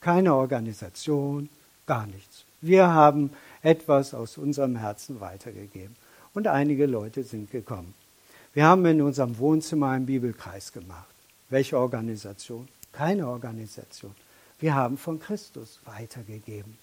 Keine 0.00 0.34
Organisation, 0.34 1.50
gar 1.84 2.06
nichts. 2.06 2.46
Wir 2.60 2.88
haben 2.88 3.30
etwas 3.62 4.14
aus 4.14 4.38
unserem 4.38 4.76
Herzen 4.76 5.20
weitergegeben. 5.20 5.96
Und 6.34 6.46
einige 6.46 6.86
Leute 6.86 7.24
sind 7.24 7.50
gekommen. 7.50 7.94
Wir 8.52 8.66
haben 8.66 8.84
in 8.86 9.02
unserem 9.02 9.38
Wohnzimmer 9.38 9.90
einen 9.90 10.06
Bibelkreis 10.06 10.72
gemacht. 10.72 11.06
Welche 11.48 11.78
Organisation? 11.78 12.68
Keine 12.92 13.28
Organisation. 13.28 14.14
Wir 14.58 14.74
haben 14.74 14.98
von 14.98 15.20
Christus 15.20 15.80
weitergegeben. 15.84 16.78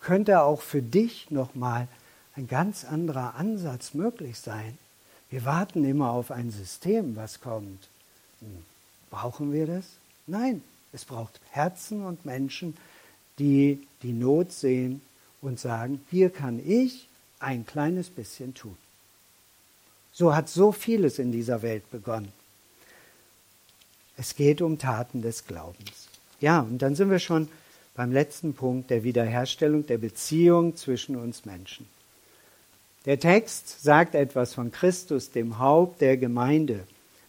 Könnte 0.00 0.42
auch 0.42 0.60
für 0.60 0.82
dich 0.82 1.30
nochmal 1.30 1.88
ein 2.36 2.46
ganz 2.46 2.84
anderer 2.84 3.34
Ansatz 3.36 3.94
möglich 3.94 4.38
sein? 4.38 4.78
Wir 5.30 5.44
warten 5.44 5.84
immer 5.84 6.10
auf 6.10 6.30
ein 6.30 6.50
System, 6.50 7.16
was 7.16 7.40
kommt. 7.40 7.88
Hm, 8.40 8.64
brauchen 9.10 9.52
wir 9.52 9.66
das? 9.66 9.84
Nein, 10.26 10.62
es 10.92 11.04
braucht 11.04 11.40
Herzen 11.50 12.04
und 12.04 12.24
Menschen, 12.24 12.76
die 13.38 13.86
die 14.02 14.12
Not 14.12 14.52
sehen 14.52 15.00
und 15.40 15.60
sagen, 15.60 16.00
hier 16.10 16.30
kann 16.30 16.60
ich 16.64 17.08
ein 17.38 17.66
kleines 17.66 18.10
bisschen 18.10 18.54
tun. 18.54 18.76
So 20.12 20.34
hat 20.34 20.48
so 20.48 20.72
vieles 20.72 21.18
in 21.18 21.32
dieser 21.32 21.62
Welt 21.62 21.90
begonnen. 21.90 22.32
Es 24.16 24.34
geht 24.34 24.62
um 24.62 24.78
Taten 24.78 25.20
des 25.20 25.46
Glaubens. 25.46 26.08
Ja, 26.40 26.60
und 26.60 26.78
dann 26.78 26.94
sind 26.94 27.10
wir 27.10 27.18
schon 27.18 27.48
beim 27.94 28.12
letzten 28.12 28.54
Punkt 28.54 28.90
der 28.90 29.04
Wiederherstellung 29.04 29.86
der 29.86 29.98
Beziehung 29.98 30.76
zwischen 30.76 31.16
uns 31.16 31.44
Menschen. 31.44 31.86
Der 33.04 33.20
Text 33.20 33.82
sagt 33.82 34.14
etwas 34.14 34.54
von 34.54 34.72
Christus, 34.72 35.30
dem 35.30 35.58
Haupt 35.58 36.00
der 36.00 36.16
Gemeinde. 36.16 36.86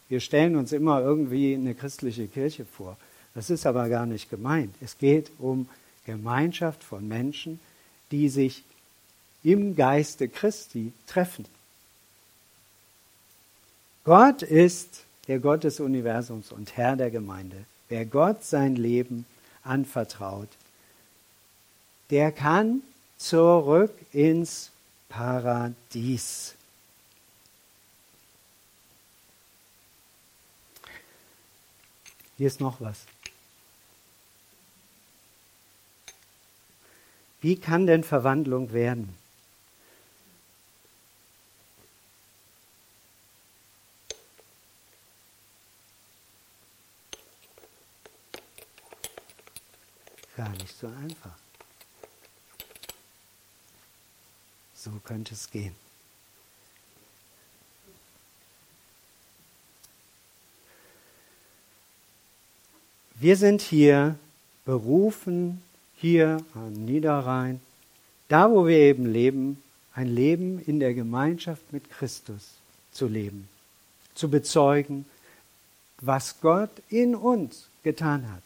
Wir 0.10 0.20
stellen 0.20 0.56
uns 0.56 0.72
immer 0.72 1.02
irgendwie 1.02 1.54
eine 1.54 1.76
christliche 1.76 2.28
Kirche 2.28 2.66
vor. 2.66 2.98
Das 3.36 3.50
ist 3.50 3.66
aber 3.66 3.88
gar 3.90 4.06
nicht 4.06 4.30
gemeint. 4.30 4.74
Es 4.82 4.98
geht 4.98 5.32
um 5.38 5.68
Gemeinschaft 6.08 6.84
von 6.84 7.08
Menschen, 7.08 7.60
die 8.12 8.30
sich 8.30 8.64
im 9.44 9.76
Geiste 9.76 10.28
Christi 10.28 10.94
treffen. 11.06 11.46
Gott 14.06 14.42
ist 14.42 15.04
der 15.28 15.40
Gott 15.40 15.66
des 15.66 15.82
Universums 15.82 16.52
und 16.52 16.78
Herr 16.78 16.96
der 16.96 17.12
Gemeinde. 17.12 17.66
Wer 17.90 18.06
Gott 18.06 18.44
sein 18.46 18.78
Leben 18.78 19.26
anvertraut, 19.64 20.48
der 22.10 22.32
kann 22.32 22.82
zurück 23.18 23.94
ins 24.14 24.72
Paradies. 25.10 26.56
Hier 32.38 32.48
ist 32.48 32.62
noch 32.62 32.80
was. 32.80 33.00
Wie 37.42 37.56
kann 37.56 37.86
denn 37.86 38.04
Verwandlung 38.04 38.74
werden? 38.74 39.16
Gar 50.36 50.50
nicht 50.50 50.78
so 50.78 50.88
einfach. 50.88 51.36
So 54.76 54.92
könnte 55.04 55.34
es 55.34 55.50
gehen. 55.50 55.76
Wir 63.16 63.36
sind 63.36 63.62
hier 63.62 64.16
berufen, 64.64 65.64
hier 65.98 66.44
am 66.54 66.74
Niederrhein, 66.74 67.60
da 68.28 68.50
wo 68.52 68.68
wir 68.68 68.78
eben 68.78 69.06
leben, 69.06 69.62
ein 69.94 70.08
Leben 70.08 70.62
in 70.66 70.80
der 70.80 70.94
Gemeinschaft 70.94 71.74
mit 71.74 71.90
Christus 71.90 72.52
zu 72.92 73.08
leben, 73.08 73.48
zu 74.16 74.30
bezeugen, 74.30 75.06
was 76.02 76.40
Gott 76.42 76.70
in 76.90 77.16
uns 77.16 77.68
getan 77.84 78.32
hat. 78.32 78.44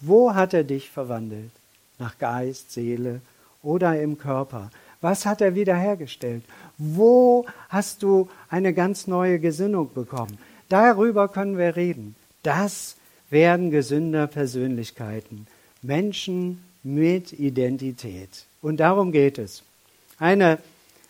Wo 0.00 0.34
hat 0.34 0.54
er 0.54 0.64
dich 0.64 0.90
verwandelt? 0.90 1.50
Nach 1.98 2.18
Geist, 2.18 2.72
Seele 2.72 3.20
oder 3.62 4.00
im 4.00 4.18
Körper? 4.18 4.70
Was 5.00 5.26
hat 5.26 5.42
er 5.42 5.54
wiederhergestellt? 5.54 6.44
Wo 6.78 7.46
hast 7.68 8.02
du 8.02 8.28
eine 8.48 8.72
ganz 8.72 9.06
neue 9.06 9.38
Gesinnung 9.38 9.92
bekommen? 9.92 10.38
Darüber 10.70 11.28
können 11.28 11.58
wir 11.58 11.76
reden. 11.76 12.16
Das 12.42 12.96
werden 13.30 13.70
gesünder 13.70 14.26
Persönlichkeiten. 14.26 15.46
Menschen 15.84 16.64
mit 16.82 17.32
Identität. 17.32 18.44
Und 18.62 18.78
darum 18.78 19.12
geht 19.12 19.38
es. 19.38 19.62
Eine 20.18 20.58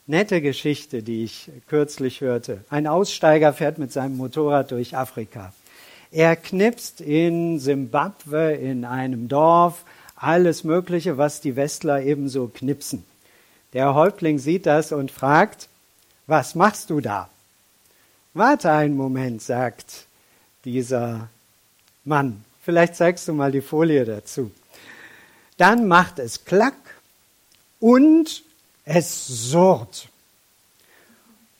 nette 0.07 0.41
Geschichte, 0.41 1.03
die 1.03 1.25
ich 1.25 1.51
kürzlich 1.69 2.21
hörte. 2.21 2.65
Ein 2.71 2.87
Aussteiger 2.87 3.53
fährt 3.53 3.79
mit 3.79 3.93
seinem 3.93 4.17
Motorrad 4.17 4.73
durch 4.73 4.97
Afrika. 4.97 5.53
Er 6.11 6.37
knipst 6.37 7.01
in 7.01 7.59
Simbabwe 7.59 8.53
in 8.55 8.85
einem 8.85 9.29
Dorf 9.29 9.85
alles 10.17 10.65
Mögliche, 10.65 11.19
was 11.19 11.41
die 11.41 11.57
Westler 11.57 12.03
ebenso 12.03 12.49
knipsen. 12.49 13.05
Der 13.73 13.95
Häuptling 13.95 14.39
sieht 14.39 14.67
das 14.67 14.93
und 14.93 15.11
fragt, 15.11 15.69
was 16.27 16.55
machst 16.55 16.91
du 16.91 17.01
da? 17.01 17.29
Warte 18.33 18.71
einen 18.71 18.97
Moment, 18.97 19.43
sagt 19.43 20.07
dieser 20.65 21.29
Mann. 22.05 22.45
Vielleicht 22.63 22.97
zeigst 22.97 23.29
du 23.29 23.35
mal 23.35 23.53
die 23.53 23.61
Folie 23.61 24.05
dazu. 24.05 24.51
Dann 25.57 25.87
macht 25.87 26.19
es 26.19 26.45
Klack 26.45 26.75
und 27.81 28.43
es 28.85 29.27
surrt. 29.27 30.09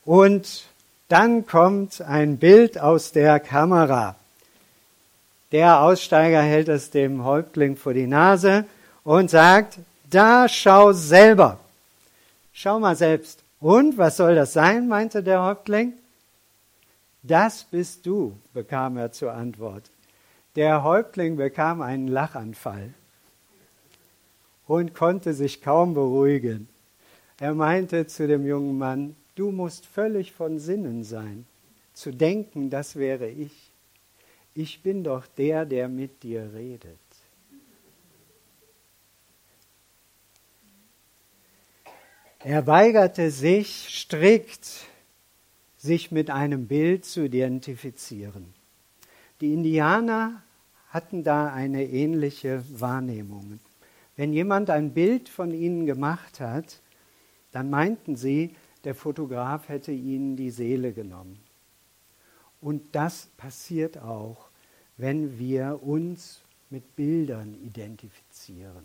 Und 0.05 0.65
dann 1.09 1.47
kommt 1.47 2.01
ein 2.03 2.39
Bild 2.39 2.79
aus 2.79 3.13
der 3.13 3.39
Kamera. 3.41 4.17
Der 5.53 5.81
Aussteiger 5.81 6.43
hält 6.43 6.69
es 6.69 6.91
dem 6.91 7.25
Häuptling 7.25 7.77
vor 7.77 7.95
die 7.95 8.07
Nase 8.07 8.65
und 9.05 9.31
sagt, 9.31 9.79
da 10.11 10.49
schau 10.49 10.93
selber. 10.93 11.61
Schau 12.53 12.81
mal 12.81 12.97
selbst. 12.97 13.41
Und 13.61 13.97
was 13.97 14.17
soll 14.17 14.35
das 14.35 14.53
sein, 14.53 14.89
meinte 14.89 15.23
der 15.23 15.43
Häuptling. 15.43 15.93
Das 17.23 17.65
bist 17.65 18.05
du, 18.05 18.37
bekam 18.53 18.97
er 18.97 19.13
zur 19.13 19.33
Antwort. 19.33 19.85
Der 20.57 20.83
Häuptling 20.83 21.37
bekam 21.37 21.81
einen 21.81 22.09
Lachanfall 22.09 22.93
und 24.67 24.95
konnte 24.95 25.35
sich 25.35 25.61
kaum 25.61 25.95
beruhigen. 25.95 26.69
Er 27.39 27.55
meinte 27.55 28.07
zu 28.07 28.27
dem 28.27 28.47
jungen 28.47 28.79
Mann, 28.79 29.17
du 29.35 29.51
musst 29.51 29.87
völlig 29.87 30.33
von 30.33 30.59
Sinnen 30.59 31.05
sein, 31.05 31.47
zu 31.93 32.13
denken, 32.13 32.71
das 32.71 32.97
wäre 32.97 33.29
ich. 33.29 33.73
Ich 34.55 34.83
bin 34.83 35.03
doch 35.03 35.27
der, 35.27 35.65
der 35.67 35.89
mit 35.89 36.23
dir 36.23 36.51
redet. 36.55 36.99
Er 42.39 42.67
weigerte 42.67 43.31
sich 43.31 43.89
strikt, 43.89 44.87
sich 45.79 46.13
mit 46.13 46.31
einem 46.31 46.67
Bild 46.67 47.05
zu 47.05 47.25
identifizieren. 47.25 48.53
Die 49.41 49.53
Indianer 49.53 50.43
hatten 50.91 51.25
da 51.25 51.53
eine 51.53 51.85
ähnliche 51.85 52.63
Wahrnehmung. 52.69 53.61
Wenn 54.17 54.33
jemand 54.33 54.71
ein 54.71 54.95
Bild 54.95 55.29
von 55.29 55.53
ihnen 55.53 55.87
gemacht 55.87 56.41
hat, 56.41 56.81
dann 57.51 57.71
meinten 57.71 58.17
sie, 58.17 58.55
der 58.85 58.95
Fotograf 58.95 59.69
hätte 59.69 59.93
ihnen 59.93 60.37
die 60.37 60.51
Seele 60.51 60.93
genommen. 60.93 61.39
Und 62.61 62.95
das 62.95 63.29
passiert 63.37 63.99
auch, 63.99 64.49
wenn 64.97 65.39
wir 65.39 65.81
uns 65.83 66.43
mit 66.71 66.97
Bildern 66.97 67.55
identifizieren. 67.55 68.85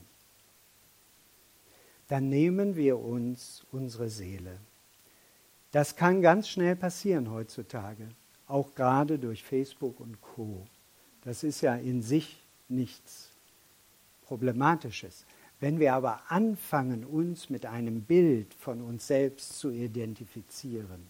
Dann 2.08 2.30
nehmen 2.30 2.76
wir 2.76 3.00
uns 3.00 3.66
unsere 3.72 4.10
Seele. 4.10 4.60
Das 5.72 5.96
kann 5.96 6.22
ganz 6.22 6.50
schnell 6.50 6.76
passieren 6.76 7.30
heutzutage, 7.32 8.10
auch 8.48 8.74
gerade 8.74 9.20
durch 9.20 9.44
Facebook 9.44 10.00
und 10.00 10.20
Co. 10.22 10.66
Das 11.22 11.44
ist 11.44 11.62
ja 11.62 11.76
in 11.76 12.02
sich 12.02 12.44
nichts 12.68 13.29
Problematisches. 14.30 15.26
Wenn 15.60 15.80
wir 15.80 15.96
aber 15.96 16.22
anfangen, 16.30 17.04
uns 17.04 17.50
mit 17.50 17.66
einem 17.66 18.04
Bild 18.04 18.54
von 18.54 18.80
uns 18.80 19.08
selbst 19.08 19.58
zu 19.58 19.72
identifizieren, 19.72 21.08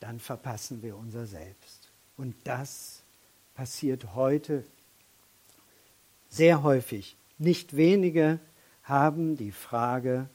dann 0.00 0.20
verpassen 0.20 0.82
wir 0.82 0.96
unser 0.96 1.26
Selbst. 1.26 1.90
Und 2.16 2.34
das 2.44 3.02
passiert 3.54 4.14
heute 4.14 4.64
sehr 6.30 6.62
häufig. 6.62 7.14
Nicht 7.36 7.76
wenige 7.76 8.40
haben 8.82 9.36
die 9.36 9.52
Frage, 9.52 10.30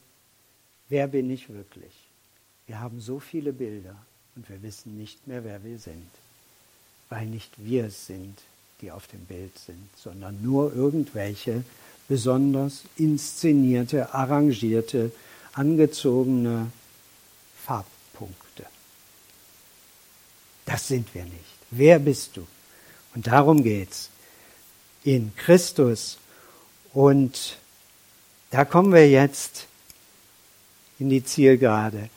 wer 0.90 1.08
bin 1.08 1.28
ich 1.32 1.50
wirklich? 1.50 1.94
Wir 2.68 2.80
haben 2.80 3.02
so 3.02 3.20
viele 3.20 3.52
Bilder 3.52 3.96
und 4.36 4.48
wir 4.48 4.62
wissen 4.62 4.96
nicht 4.96 5.26
mehr, 5.26 5.44
wer 5.44 5.64
wir 5.64 5.80
sind, 5.80 6.12
weil 7.10 7.26
nicht 7.26 7.52
wir 7.58 7.86
es 7.86 8.06
sind, 8.06 8.38
die 8.84 8.92
auf 8.92 9.08
dem 9.08 9.22
Bild 9.22 9.58
sind, 9.58 9.90
sondern 9.96 10.42
nur 10.44 10.76
irgendwelche 10.76 11.64
besonders 12.10 12.84
inszenierte, 12.98 14.14
arrangierte, 14.14 15.14
angezogene 15.54 16.70
Farbpunkte. 17.66 18.66
Das 20.66 20.90
sind 20.90 21.14
wir 21.16 21.24
nicht. 21.24 21.56
Wer 21.72 21.98
bist 21.98 22.36
du? 22.36 22.46
Und 23.16 23.28
darum 23.28 23.64
geht's. 23.64 24.10
In 25.06 25.34
Christus. 25.36 26.18
Und 26.94 27.58
da 28.52 28.66
kommen 28.66 28.92
wir 28.92 29.10
jetzt 29.10 29.68
in 31.00 31.10
die 31.10 31.24
Zielgerade. 31.24 32.10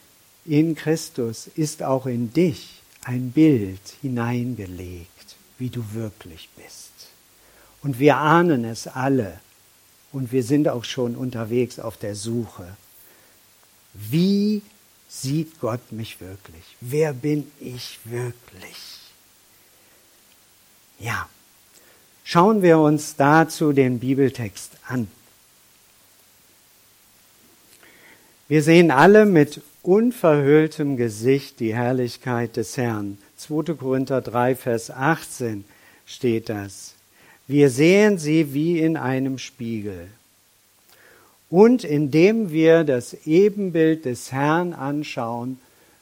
In 0.44 0.74
Christus 0.74 1.48
ist 1.54 1.84
auch 1.84 2.06
in 2.06 2.32
dich 2.32 2.82
ein 3.02 3.30
Bild 3.30 3.80
hineingelegt, 4.02 5.15
wie 5.58 5.70
du 5.70 5.84
wirklich 5.92 6.48
bist. 6.56 6.92
Und 7.82 7.98
wir 7.98 8.16
ahnen 8.16 8.64
es 8.64 8.86
alle, 8.86 9.40
und 10.16 10.32
wir 10.32 10.42
sind 10.42 10.66
auch 10.68 10.84
schon 10.84 11.14
unterwegs 11.14 11.78
auf 11.78 11.98
der 11.98 12.14
Suche. 12.14 12.76
Wie 13.92 14.62
sieht 15.08 15.60
Gott 15.60 15.92
mich 15.92 16.22
wirklich? 16.22 16.64
Wer 16.80 17.12
bin 17.12 17.50
ich 17.60 17.98
wirklich? 18.04 18.76
Ja, 20.98 21.28
schauen 22.24 22.62
wir 22.62 22.78
uns 22.78 23.16
dazu 23.16 23.72
den 23.72 23.98
Bibeltext 23.98 24.72
an. 24.88 25.08
Wir 28.48 28.62
sehen 28.62 28.90
alle 28.90 29.26
mit 29.26 29.60
unverhülltem 29.82 30.96
Gesicht 30.96 31.60
die 31.60 31.74
Herrlichkeit 31.74 32.56
des 32.56 32.78
Herrn. 32.78 33.18
2. 33.36 33.74
Korinther 33.74 34.20
3, 34.20 34.54
Vers 34.54 34.90
18 34.90 35.64
steht 36.06 36.48
das. 36.48 36.94
Wir 37.46 37.70
sehen 37.70 38.18
sie 38.18 38.54
wie 38.54 38.80
in 38.80 38.96
einem 38.96 39.38
Spiegel. 39.38 40.08
Und 41.48 41.84
indem 41.84 42.50
wir 42.50 42.84
das 42.84 43.14
Ebenbild 43.26 44.04
des 44.04 44.32
Herrn 44.32 44.72
anschauen, 44.72 45.60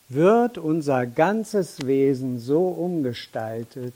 wird 0.09 0.59
unser 0.59 1.07
ganzes 1.07 1.87
Wesen 1.87 2.39
so 2.39 2.69
umgestaltet, 2.69 3.95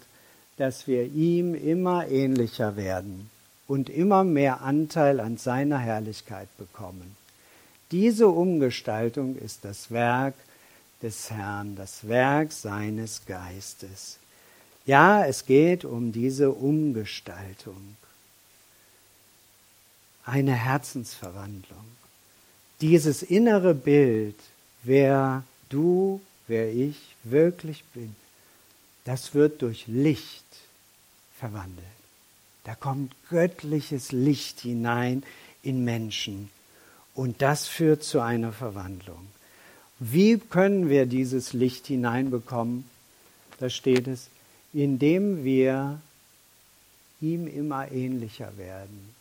dass 0.57 0.87
wir 0.87 1.05
ihm 1.05 1.55
immer 1.55 2.09
ähnlicher 2.09 2.77
werden 2.77 3.31
und 3.67 3.89
immer 3.89 4.25
mehr 4.25 4.63
Anteil 4.63 5.21
an 5.21 5.37
seiner 5.37 5.79
Herrlichkeit 5.79 6.49
bekommen. 6.59 7.17
Diese 7.93 8.29
Umgestaltung 8.29 9.37
ist 9.37 9.65
das 9.65 9.91
Werk 9.91 10.35
des 11.03 11.31
Herrn, 11.31 11.77
das 11.77 12.09
Werk 12.09 12.53
seines 12.53 13.25
Geistes. 13.27 14.19
Ja, 14.87 15.25
es 15.25 15.45
geht 15.47 15.85
um 15.85 16.13
diese 16.13 16.51
Umgestaltung. 16.51 17.97
Eine 20.25 20.55
Herzensverwandlung. 20.55 21.85
Dieses 22.81 23.23
innere 23.23 23.75
Bild, 23.75 24.37
wer 24.83 25.45
du, 25.69 26.21
wer 26.47 26.73
ich 26.73 26.97
wirklich 27.25 27.85
bin, 27.95 28.15
das 29.05 29.35
wird 29.35 29.63
durch 29.63 29.87
Licht 29.87 30.45
verwandelt. 31.39 31.87
Da 32.65 32.75
kommt 32.75 33.15
göttliches 33.31 34.13
Licht 34.13 34.61
hinein 34.61 35.23
in 35.63 35.85
Menschen 35.85 36.51
und 37.15 37.41
das 37.43 37.67
führt 37.67 38.05
zu 38.05 38.21
einer 38.21 38.53
Verwandlung. 38.53 39.27
Wie 40.01 40.39
können 40.39 40.89
wir 40.89 41.07
dieses 41.07 41.53
Licht 41.53 41.89
hineinbekommen? 41.89 42.85
Da 43.59 43.69
steht 43.69 44.07
es, 44.07 44.29
indem 44.73 45.43
wir 45.43 46.01
ihm 47.21 47.49
immer 47.49 47.91
ähnlicher 47.91 48.57
werden. 48.57 49.13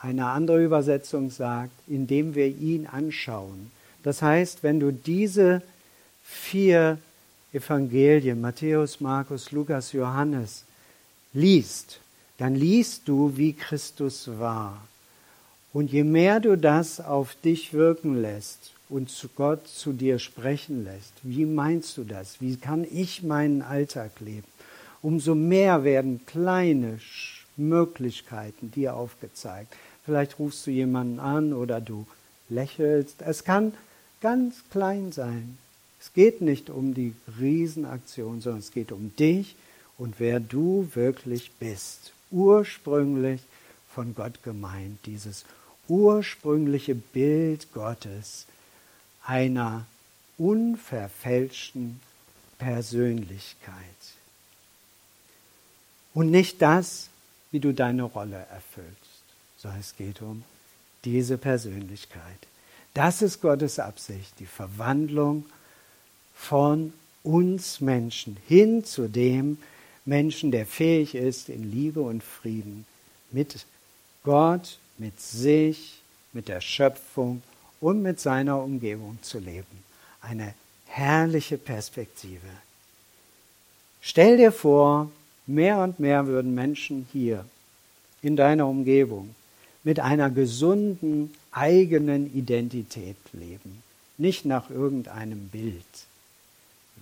Eine 0.00 0.26
andere 0.26 0.62
Übersetzung 0.62 1.30
sagt, 1.30 1.72
indem 1.88 2.36
wir 2.36 2.46
ihn 2.46 2.86
anschauen. 2.86 3.72
Das 4.04 4.22
heißt, 4.22 4.62
wenn 4.62 4.78
du 4.78 4.92
diese 4.92 5.62
vier 6.22 6.98
Evangelien, 7.52 8.40
Matthäus, 8.40 9.00
Markus, 9.00 9.50
Lukas, 9.50 9.92
Johannes, 9.92 10.64
liest, 11.32 11.98
dann 12.38 12.54
liest 12.54 13.08
du, 13.08 13.36
wie 13.36 13.54
Christus 13.54 14.28
war. 14.38 14.86
Und 15.72 15.90
je 15.90 16.04
mehr 16.04 16.38
du 16.38 16.56
das 16.56 17.00
auf 17.00 17.34
dich 17.42 17.72
wirken 17.72 18.20
lässt 18.20 18.73
und 18.94 19.10
zu 19.10 19.28
Gott 19.28 19.66
zu 19.66 19.92
dir 19.92 20.20
sprechen 20.20 20.84
lässt, 20.84 21.14
wie 21.24 21.46
meinst 21.46 21.98
du 21.98 22.04
das? 22.04 22.40
Wie 22.40 22.54
kann 22.54 22.86
ich 22.88 23.24
meinen 23.24 23.60
Alltag 23.60 24.20
leben? 24.20 24.46
Umso 25.02 25.34
mehr 25.34 25.82
werden 25.82 26.20
kleine 26.26 27.00
Möglichkeiten 27.56 28.70
dir 28.70 28.94
aufgezeigt. 28.94 29.74
Vielleicht 30.04 30.38
rufst 30.38 30.64
du 30.68 30.70
jemanden 30.70 31.18
an 31.18 31.54
oder 31.54 31.80
du 31.80 32.06
lächelst. 32.48 33.20
Es 33.22 33.42
kann 33.42 33.74
ganz 34.20 34.62
klein 34.70 35.10
sein. 35.10 35.58
Es 36.00 36.12
geht 36.12 36.40
nicht 36.40 36.70
um 36.70 36.94
die 36.94 37.14
Riesenaktion, 37.40 38.42
sondern 38.42 38.60
es 38.60 38.70
geht 38.70 38.92
um 38.92 39.10
dich 39.16 39.56
und 39.98 40.20
wer 40.20 40.38
du 40.38 40.88
wirklich 40.94 41.50
bist. 41.58 42.12
Ursprünglich 42.30 43.40
von 43.88 44.14
Gott 44.14 44.44
gemeint, 44.44 45.00
dieses 45.04 45.44
ursprüngliche 45.88 46.94
Bild 46.94 47.72
Gottes 47.72 48.46
einer 49.26 49.86
unverfälschten 50.38 52.00
Persönlichkeit. 52.58 53.74
Und 56.12 56.30
nicht 56.30 56.62
das, 56.62 57.08
wie 57.50 57.60
du 57.60 57.72
deine 57.72 58.04
Rolle 58.04 58.46
erfüllst, 58.50 59.22
sondern 59.58 59.80
es 59.80 59.96
geht 59.96 60.22
um 60.22 60.44
diese 61.04 61.38
Persönlichkeit. 61.38 62.38
Das 62.94 63.22
ist 63.22 63.40
Gottes 63.40 63.78
Absicht, 63.78 64.32
die 64.38 64.46
Verwandlung 64.46 65.44
von 66.34 66.92
uns 67.22 67.80
Menschen 67.80 68.36
hin 68.46 68.84
zu 68.84 69.08
dem 69.08 69.58
Menschen, 70.04 70.50
der 70.50 70.66
fähig 70.66 71.14
ist, 71.14 71.48
in 71.48 71.70
Liebe 71.70 72.00
und 72.00 72.22
Frieden 72.22 72.86
mit 73.30 73.66
Gott, 74.22 74.78
mit 74.98 75.20
sich, 75.20 76.00
mit 76.32 76.48
der 76.48 76.60
Schöpfung 76.60 77.42
und 77.84 78.00
mit 78.00 78.18
seiner 78.18 78.62
Umgebung 78.62 79.18
zu 79.20 79.38
leben. 79.38 79.84
Eine 80.22 80.54
herrliche 80.86 81.58
Perspektive. 81.58 82.48
Stell 84.00 84.38
dir 84.38 84.52
vor, 84.52 85.10
mehr 85.46 85.80
und 85.80 86.00
mehr 86.00 86.26
würden 86.26 86.54
Menschen 86.54 87.06
hier 87.12 87.44
in 88.22 88.36
deiner 88.36 88.66
Umgebung 88.66 89.34
mit 89.82 90.00
einer 90.00 90.30
gesunden 90.30 91.34
eigenen 91.52 92.34
Identität 92.34 93.18
leben, 93.34 93.82
nicht 94.16 94.46
nach 94.46 94.70
irgendeinem 94.70 95.50
Bild, 95.50 95.84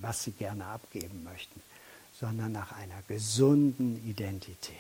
was 0.01 0.25
sie 0.25 0.33
gerne 0.33 0.65
abgeben 0.65 1.23
möchten, 1.23 1.63
sondern 2.19 2.51
nach 2.51 2.73
einer 2.73 3.03
gesunden 3.07 4.03
Identität. 4.05 4.75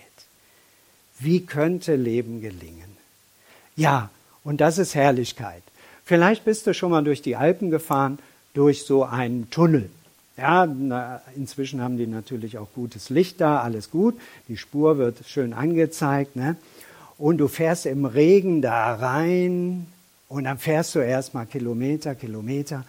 Wie 1.20 1.46
könnte 1.46 1.94
Leben 1.94 2.40
gelingen? 2.40 2.96
Ja, 3.76 4.10
und 4.42 4.60
das 4.60 4.78
ist 4.78 4.96
Herrlichkeit. 4.96 5.62
Vielleicht 6.04 6.44
bist 6.44 6.66
du 6.66 6.74
schon 6.74 6.90
mal 6.90 7.04
durch 7.04 7.22
die 7.22 7.36
Alpen 7.36 7.70
gefahren, 7.70 8.18
durch 8.54 8.84
so 8.84 9.04
einen 9.04 9.50
Tunnel. 9.50 9.88
Ja, 10.36 10.64
inzwischen 11.36 11.80
haben 11.80 11.98
die 11.98 12.06
natürlich 12.06 12.58
auch 12.58 12.68
gutes 12.74 13.10
Licht 13.10 13.40
da, 13.40 13.60
alles 13.60 13.90
gut. 13.90 14.18
Die 14.48 14.56
Spur 14.56 14.98
wird 14.98 15.18
schön 15.26 15.52
angezeigt. 15.52 16.36
Ne? 16.36 16.56
Und 17.18 17.38
du 17.38 17.48
fährst 17.48 17.86
im 17.86 18.04
Regen 18.04 18.62
da 18.62 18.94
rein 18.94 19.86
und 20.28 20.44
dann 20.44 20.58
fährst 20.58 20.94
du 20.94 20.98
erstmal 21.00 21.46
Kilometer, 21.46 22.14
Kilometer 22.14 22.84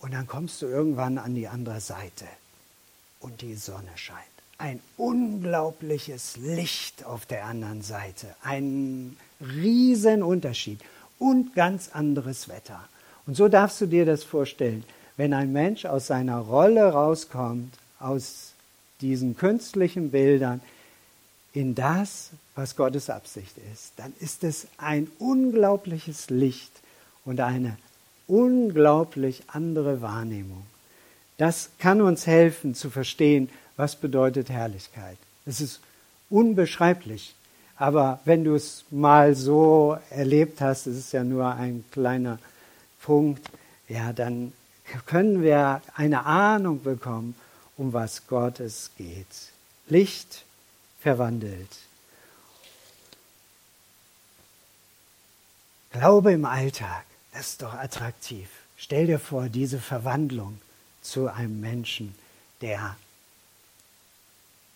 und 0.00 0.12
dann 0.12 0.26
kommst 0.26 0.62
du 0.62 0.66
irgendwann 0.66 1.18
an 1.18 1.34
die 1.34 1.48
andere 1.48 1.80
Seite 1.80 2.26
und 3.20 3.40
die 3.40 3.54
Sonne 3.54 3.88
scheint. 3.96 4.18
Ein 4.58 4.78
unglaubliches 4.96 6.36
Licht 6.36 7.04
auf 7.04 7.26
der 7.26 7.46
anderen 7.46 7.82
Seite, 7.82 8.28
ein 8.42 9.16
riesen 9.40 10.22
Unterschied 10.22 10.80
und 11.22 11.54
ganz 11.54 11.90
anderes 11.92 12.48
Wetter. 12.48 12.80
Und 13.26 13.36
so 13.36 13.46
darfst 13.46 13.80
du 13.80 13.86
dir 13.86 14.04
das 14.04 14.24
vorstellen, 14.24 14.82
wenn 15.16 15.32
ein 15.32 15.52
Mensch 15.52 15.84
aus 15.84 16.08
seiner 16.08 16.38
Rolle 16.38 16.92
rauskommt, 16.92 17.78
aus 18.00 18.52
diesen 19.00 19.36
künstlichen 19.36 20.10
Bildern, 20.10 20.60
in 21.52 21.74
das, 21.74 22.30
was 22.56 22.76
Gottes 22.76 23.08
Absicht 23.08 23.54
ist, 23.72 23.92
dann 23.96 24.12
ist 24.18 24.42
es 24.42 24.66
ein 24.78 25.08
unglaubliches 25.18 26.30
Licht 26.30 26.72
und 27.24 27.40
eine 27.40 27.76
unglaublich 28.26 29.42
andere 29.48 30.00
Wahrnehmung. 30.02 30.64
Das 31.36 31.70
kann 31.78 32.00
uns 32.00 32.26
helfen 32.26 32.74
zu 32.74 32.90
verstehen, 32.90 33.48
was 33.76 33.96
bedeutet 33.96 34.50
Herrlichkeit. 34.50 35.18
Es 35.46 35.60
ist 35.60 35.80
unbeschreiblich. 36.30 37.34
Aber 37.82 38.20
wenn 38.24 38.44
du 38.44 38.54
es 38.54 38.84
mal 38.92 39.34
so 39.34 39.98
erlebt 40.10 40.60
hast, 40.60 40.86
es 40.86 40.96
ist 40.96 41.12
ja 41.12 41.24
nur 41.24 41.48
ein 41.48 41.84
kleiner 41.90 42.38
Punkt, 43.00 43.44
ja, 43.88 44.12
dann 44.12 44.52
können 45.04 45.42
wir 45.42 45.82
eine 45.96 46.24
Ahnung 46.24 46.84
bekommen, 46.84 47.34
um 47.76 47.92
was 47.92 48.28
Gott 48.28 48.60
es 48.60 48.92
geht. 48.96 49.26
Licht 49.88 50.44
verwandelt. 51.00 51.76
Glaube 55.90 56.30
im 56.34 56.44
Alltag, 56.44 57.04
das 57.32 57.48
ist 57.48 57.62
doch 57.62 57.74
attraktiv. 57.74 58.48
Stell 58.76 59.08
dir 59.08 59.18
vor, 59.18 59.48
diese 59.48 59.80
Verwandlung 59.80 60.60
zu 61.00 61.26
einem 61.26 61.60
Menschen, 61.60 62.14
der 62.60 62.96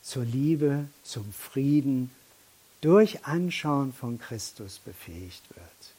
zur 0.02 0.24
Liebe, 0.24 0.88
zum 1.04 1.32
Frieden 1.32 2.11
durch 2.80 3.24
Anschauen 3.24 3.92
von 3.92 4.18
Christus 4.18 4.78
befähigt 4.78 5.48
wird. 5.54 5.94